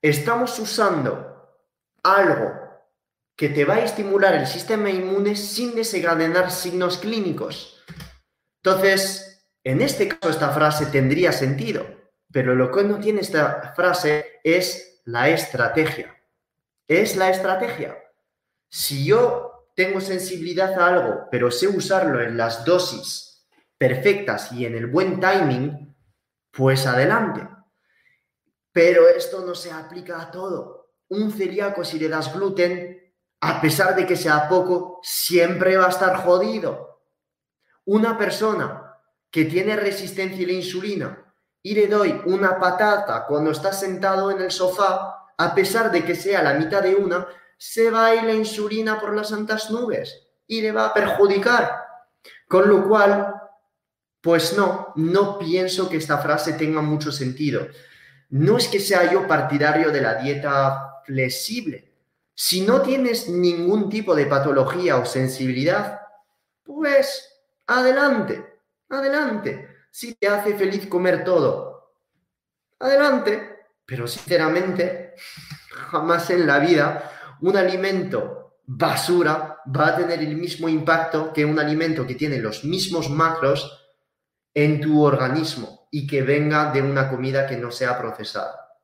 [0.00, 1.58] estamos usando
[2.02, 2.52] algo
[3.34, 7.84] que te va a estimular el sistema inmune sin desencadenar signos clínicos.
[8.62, 11.84] Entonces, en este caso, esta frase tendría sentido,
[12.36, 16.14] pero lo que no tiene esta frase es la estrategia.
[16.86, 17.96] Es la estrategia.
[18.68, 23.48] Si yo tengo sensibilidad a algo, pero sé usarlo en las dosis
[23.78, 25.96] perfectas y en el buen timing,
[26.50, 27.48] pues adelante.
[28.70, 30.92] Pero esto no se aplica a todo.
[31.08, 35.88] Un celíaco, si le das gluten, a pesar de que sea poco, siempre va a
[35.88, 37.00] estar jodido.
[37.86, 38.94] Una persona
[39.30, 41.22] que tiene resistencia a la insulina
[41.66, 46.14] y le doy una patata cuando está sentado en el sofá, a pesar de que
[46.14, 47.26] sea la mitad de una,
[47.58, 51.72] se va a ir la insulina por las santas nubes y le va a perjudicar.
[52.46, 53.34] Con lo cual,
[54.20, 57.66] pues no, no pienso que esta frase tenga mucho sentido.
[58.28, 61.92] No es que sea yo partidario de la dieta flexible.
[62.32, 66.00] Si no tienes ningún tipo de patología o sensibilidad,
[66.62, 67.28] pues
[67.66, 68.56] adelante
[68.88, 69.75] adelante.
[69.96, 71.94] Si te hace feliz comer todo,
[72.80, 73.60] adelante.
[73.86, 75.14] Pero sinceramente,
[75.90, 81.58] jamás en la vida un alimento basura va a tener el mismo impacto que un
[81.58, 83.88] alimento que tiene los mismos macros
[84.52, 88.76] en tu organismo y que venga de una comida que no sea procesada.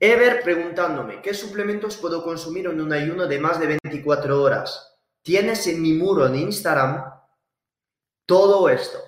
[0.00, 4.96] Ever preguntándome, ¿qué suplementos puedo consumir en un ayuno de más de 24 horas?
[5.22, 7.04] Tienes en mi muro en Instagram
[8.26, 8.98] todo esto,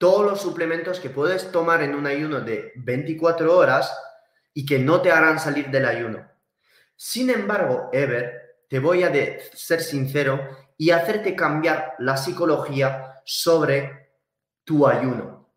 [0.00, 3.94] todos los suplementos que puedes tomar en un ayuno de 24 horas
[4.54, 6.26] y que no te harán salir del ayuno.
[6.96, 9.12] Sin embargo, Ever, te voy a
[9.52, 14.14] ser sincero y hacerte cambiar la psicología sobre
[14.64, 15.52] tu ayuno.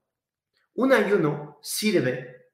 [0.74, 2.50] Un ayuno sirve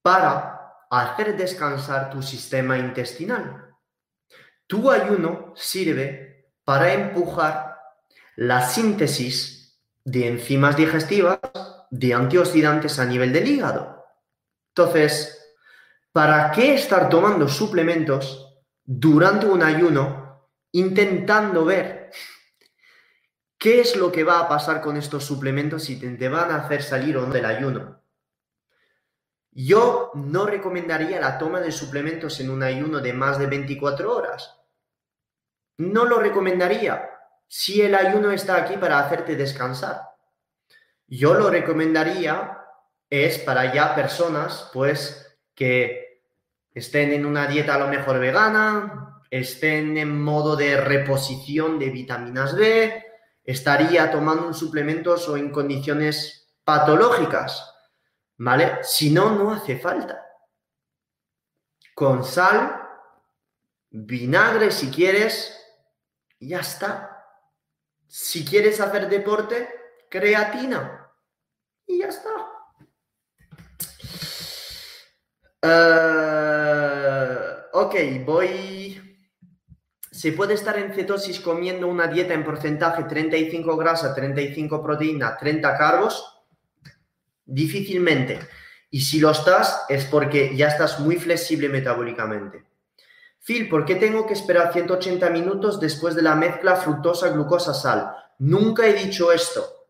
[0.00, 3.76] para hacer descansar tu sistema intestinal.
[4.66, 7.78] Tu ayuno sirve para empujar
[8.36, 9.63] la síntesis
[10.04, 11.40] de enzimas digestivas,
[11.90, 14.04] de antioxidantes a nivel del hígado.
[14.68, 15.54] Entonces,
[16.12, 22.10] ¿para qué estar tomando suplementos durante un ayuno intentando ver
[23.56, 26.82] qué es lo que va a pasar con estos suplementos y te van a hacer
[26.82, 28.02] salir o no del ayuno?
[29.52, 34.60] Yo no recomendaría la toma de suplementos en un ayuno de más de 24 horas.
[35.78, 37.13] No lo recomendaría
[37.46, 40.00] si el ayuno está aquí para hacerte descansar.
[41.06, 42.58] Yo lo recomendaría
[43.10, 46.22] es para ya personas pues que
[46.72, 52.56] estén en una dieta a lo mejor vegana, estén en modo de reposición de vitaminas
[52.56, 53.04] B,
[53.44, 57.72] estaría tomando un suplemento o en condiciones patológicas,
[58.38, 58.78] ¿vale?
[58.82, 60.20] Si no, no hace falta.
[61.94, 62.82] Con sal,
[63.90, 65.56] vinagre si quieres,
[66.40, 67.13] y ya está.
[68.16, 69.68] Si quieres hacer deporte,
[70.08, 71.10] creatina.
[71.84, 72.30] Y ya está.
[75.60, 77.38] Eh,
[77.72, 79.18] ok, voy...
[80.12, 85.76] ¿Se puede estar en cetosis comiendo una dieta en porcentaje 35 grasa, 35 proteína, 30
[85.76, 86.40] carbos?
[87.44, 88.38] Difícilmente.
[88.90, 92.73] Y si lo estás, es porque ya estás muy flexible metabólicamente.
[93.44, 98.16] Phil, ¿por qué tengo que esperar 180 minutos después de la mezcla fructosa-glucosa-sal?
[98.38, 99.88] Nunca he dicho esto.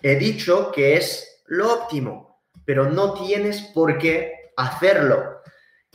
[0.00, 5.42] He dicho que es lo óptimo, pero no tienes por qué hacerlo.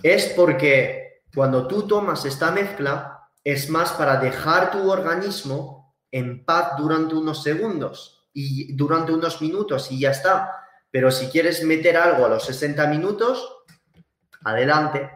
[0.03, 6.74] Es porque cuando tú tomas esta mezcla, es más para dejar tu organismo en paz
[6.78, 10.68] durante unos segundos y durante unos minutos y ya está.
[10.91, 13.64] Pero si quieres meter algo a los 60 minutos,
[14.44, 15.10] adelante.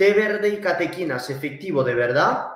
[0.00, 2.46] Té verde y catequinas, ¿efectivo de verdad?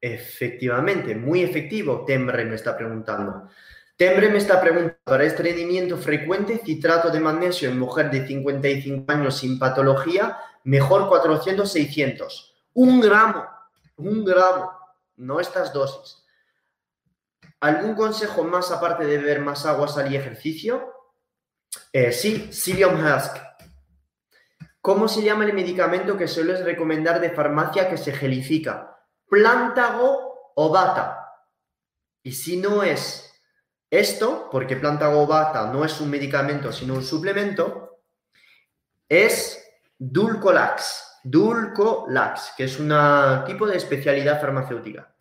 [0.00, 2.06] Efectivamente, muy efectivo.
[2.06, 3.50] Tembre me está preguntando.
[3.98, 9.58] Tembre me está preguntando, estreñimiento frecuente, citrato de magnesio en mujer de 55 años sin
[9.58, 12.54] patología, mejor 400-600.
[12.72, 13.44] Un gramo,
[13.96, 14.72] un gramo,
[15.16, 16.24] no estas dosis.
[17.60, 20.94] ¿Algún consejo más aparte de beber más agua, sal y ejercicio?
[21.92, 23.36] Eh, sí, Silium Husk.
[24.86, 28.96] ¿Cómo se llama el medicamento que sueles recomendar de farmacia que se gelifica?
[29.28, 31.26] Plántago o bata.
[32.22, 33.34] Y si no es
[33.90, 37.98] esto, porque plántago o bata no es un medicamento sino un suplemento,
[39.08, 39.60] es
[39.98, 41.18] Dulcolax.
[41.24, 42.94] Dulcolax, que es un
[43.44, 45.15] tipo de especialidad farmacéutica.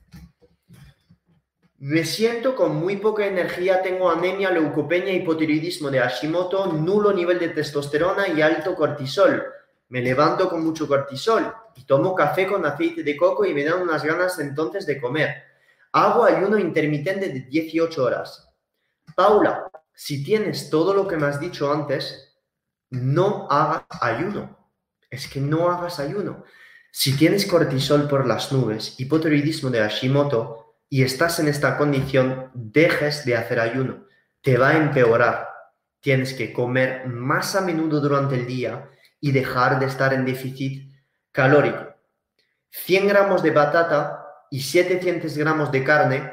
[1.78, 7.50] Me siento con muy poca energía, tengo anemia, leucopenia, hipotiroidismo de Hashimoto, nulo nivel de
[7.50, 9.44] testosterona y alto cortisol.
[9.90, 13.82] Me levanto con mucho cortisol y tomo café con aceite de coco y me dan
[13.82, 15.44] unas ganas entonces de comer.
[15.92, 18.50] Hago ayuno intermitente de 18 horas.
[19.14, 22.38] Paula, si tienes todo lo que me has dicho antes,
[22.90, 24.72] no hagas ayuno.
[25.10, 26.46] Es que no hagas ayuno.
[26.92, 33.26] Si tienes cortisol por las nubes, hipotiroidismo de Hashimoto, y estás en esta condición, dejes
[33.26, 34.06] de hacer ayuno.
[34.42, 35.50] Te va a empeorar.
[36.00, 38.90] Tienes que comer más a menudo durante el día
[39.20, 40.94] y dejar de estar en déficit
[41.32, 41.96] calórico.
[42.70, 46.32] 100 gramos de batata y 700 gramos de carne,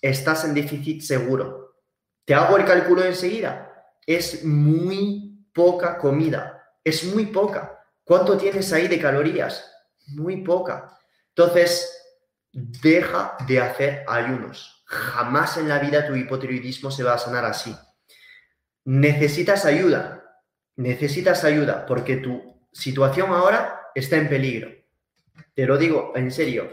[0.00, 1.76] estás en déficit seguro.
[2.24, 3.72] Te hago el cálculo enseguida.
[4.06, 6.62] Es muy poca comida.
[6.82, 7.84] Es muy poca.
[8.04, 9.70] ¿Cuánto tienes ahí de calorías?
[10.08, 10.98] Muy poca.
[11.28, 12.03] Entonces,
[12.54, 14.84] deja de hacer ayunos.
[14.86, 17.74] Jamás en la vida tu hipotiroidismo se va a sanar así.
[18.84, 20.40] Necesitas ayuda.
[20.76, 24.70] Necesitas ayuda porque tu situación ahora está en peligro.
[25.54, 26.70] Te lo digo en serio.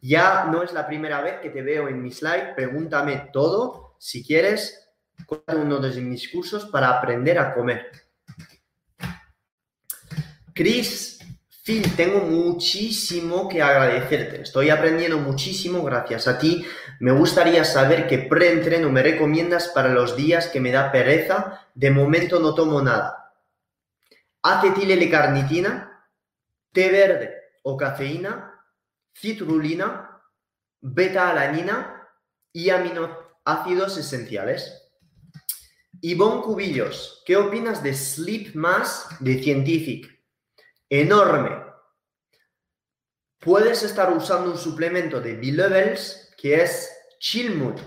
[0.00, 2.54] Ya no es la primera vez que te veo en mi slide.
[2.54, 4.88] Pregúntame todo si quieres
[5.54, 7.90] uno de mis cursos para aprender a comer.
[10.54, 11.17] Chris
[11.68, 14.40] Tengo muchísimo que agradecerte.
[14.40, 16.64] Estoy aprendiendo muchísimo gracias a ti.
[16.98, 21.68] Me gustaría saber qué preentreno me recomiendas para los días que me da pereza.
[21.74, 23.34] De momento no tomo nada.
[24.40, 26.08] Acetilelecarnitina,
[26.72, 28.64] té verde o cafeína,
[29.14, 30.22] citrulina,
[30.80, 32.08] beta-alanina
[32.50, 34.90] y aminoácidos esenciales.
[36.00, 40.17] Ivonne Cubillos, ¿qué opinas de Sleep Mass de Scientific?
[40.90, 41.50] Enorme.
[43.38, 46.90] Puedes estar usando un suplemento de B-Levels que es
[47.20, 47.78] Chillmood.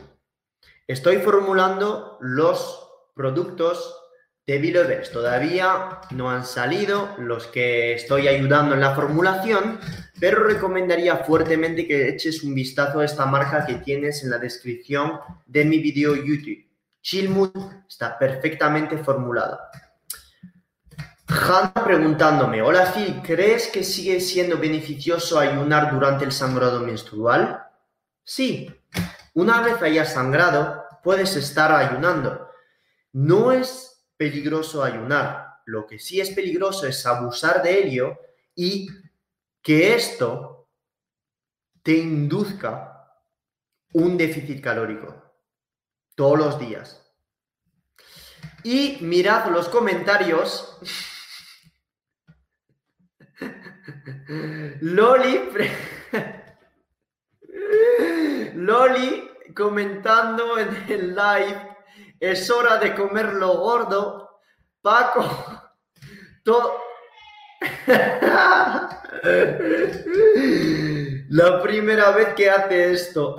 [0.87, 3.97] Estoy formulando los productos
[4.45, 5.11] de B-Levels.
[5.11, 9.79] Todavía no han salido los que estoy ayudando en la formulación,
[10.19, 15.19] pero recomendaría fuertemente que eches un vistazo a esta marca que tienes en la descripción
[15.45, 16.65] de mi video YouTube.
[17.01, 17.51] Chillmood
[17.87, 19.69] está perfectamente formulada.
[21.31, 27.65] Hanna preguntándome, hola Phil, ¿crees que sigue siendo beneficioso ayunar durante el sangrado menstrual?
[28.21, 28.69] Sí,
[29.33, 32.49] una vez hayas sangrado, puedes estar ayunando.
[33.13, 38.19] No es peligroso ayunar, lo que sí es peligroso es abusar de helio
[38.53, 38.89] y
[39.61, 40.67] que esto
[41.81, 43.09] te induzca
[43.93, 45.33] un déficit calórico
[46.13, 47.09] todos los días.
[48.63, 50.77] Y mirad los comentarios
[54.81, 55.49] Loli,
[58.55, 61.77] Loli, comentando en el live,
[62.19, 64.39] es hora de comer lo gordo.
[64.81, 65.23] Paco,
[71.29, 73.35] La primera vez que hace esto.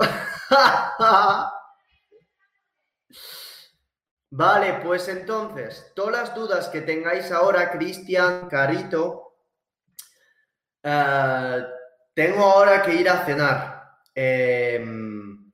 [4.31, 9.22] Vale, pues entonces, todas las dudas que tengáis ahora, Cristian, Carito,
[10.83, 11.63] eh,
[12.13, 13.83] tengo ahora que ir a cenar.
[14.13, 15.51] Em,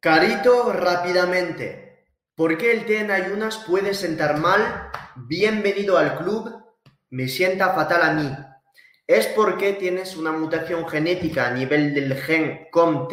[0.00, 4.90] Carito, rápidamente, ¿por qué el té en ayunas puede sentar mal?
[5.16, 6.62] Bienvenido al club,
[7.10, 8.30] me sienta fatal a mí.
[9.06, 13.12] Es porque tienes una mutación genética a nivel del gen COMT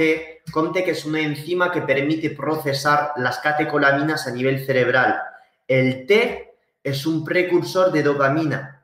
[0.52, 5.20] Conte que es una enzima que permite procesar las catecolaminas a nivel cerebral.
[5.68, 8.74] El té es un precursor de dopamina.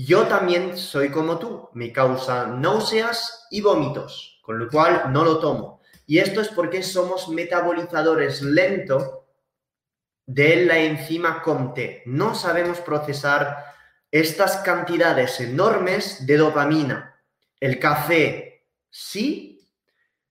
[0.00, 5.40] Yo también soy como tú, me causa náuseas y vómitos, con lo cual no lo
[5.40, 5.80] tomo.
[6.06, 9.10] Y esto es porque somos metabolizadores lentos
[10.24, 11.80] de la enzima COMT.
[12.06, 13.56] No sabemos procesar
[14.12, 17.20] estas cantidades enormes de dopamina.
[17.58, 19.47] El café sí,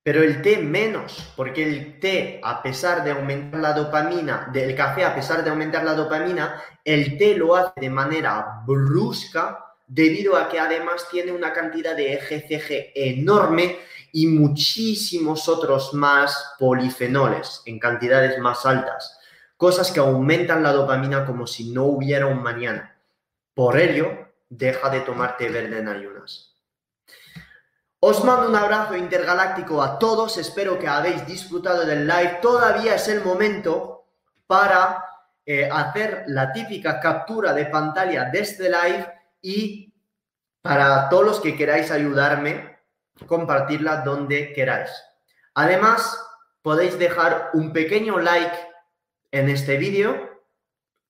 [0.08, 5.04] pero el té menos, porque el té, a pesar de aumentar la dopamina, del café,
[5.04, 10.48] a pesar de aumentar la dopamina, el té lo hace de manera brusca debido a
[10.48, 13.80] que además tiene una cantidad de EGCG enorme
[14.14, 19.20] y muchísimos otros más polifenoles en cantidades más altas,
[19.58, 22.98] cosas que aumentan la dopamina como si no hubiera un mañana.
[23.54, 26.47] Por ello, deja de tomar té verde en ayunas.
[28.00, 32.38] Os mando un abrazo intergaláctico a todos, espero que habéis disfrutado del live.
[32.44, 34.06] Todavía es el momento
[34.46, 35.04] para
[35.44, 39.12] eh, hacer la típica captura de pantalla de este live
[39.42, 39.92] y
[40.62, 42.78] para todos los que queráis ayudarme,
[43.26, 44.92] compartirla donde queráis.
[45.56, 46.24] Además,
[46.62, 48.58] podéis dejar un pequeño like
[49.32, 50.46] en este vídeo,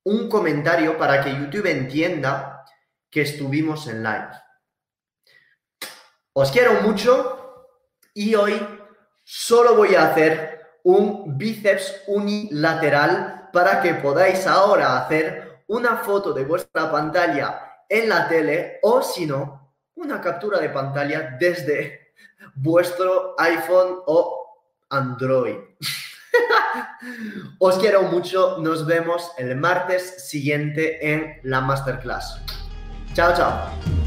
[0.04, 2.64] un comentario para que YouTube entienda
[3.10, 4.47] que estuvimos en live.
[6.40, 7.66] Os quiero mucho
[8.14, 8.62] y hoy
[9.24, 16.46] solo voy a hacer un bíceps unilateral para que podáis ahora hacer una foto de
[16.46, 22.14] vuestra pantalla en la tele o si no, una captura de pantalla desde
[22.54, 24.60] vuestro iPhone o
[24.92, 25.58] Android.
[27.58, 32.40] Os quiero mucho, nos vemos el martes siguiente en la masterclass.
[33.16, 34.07] Chao, chao.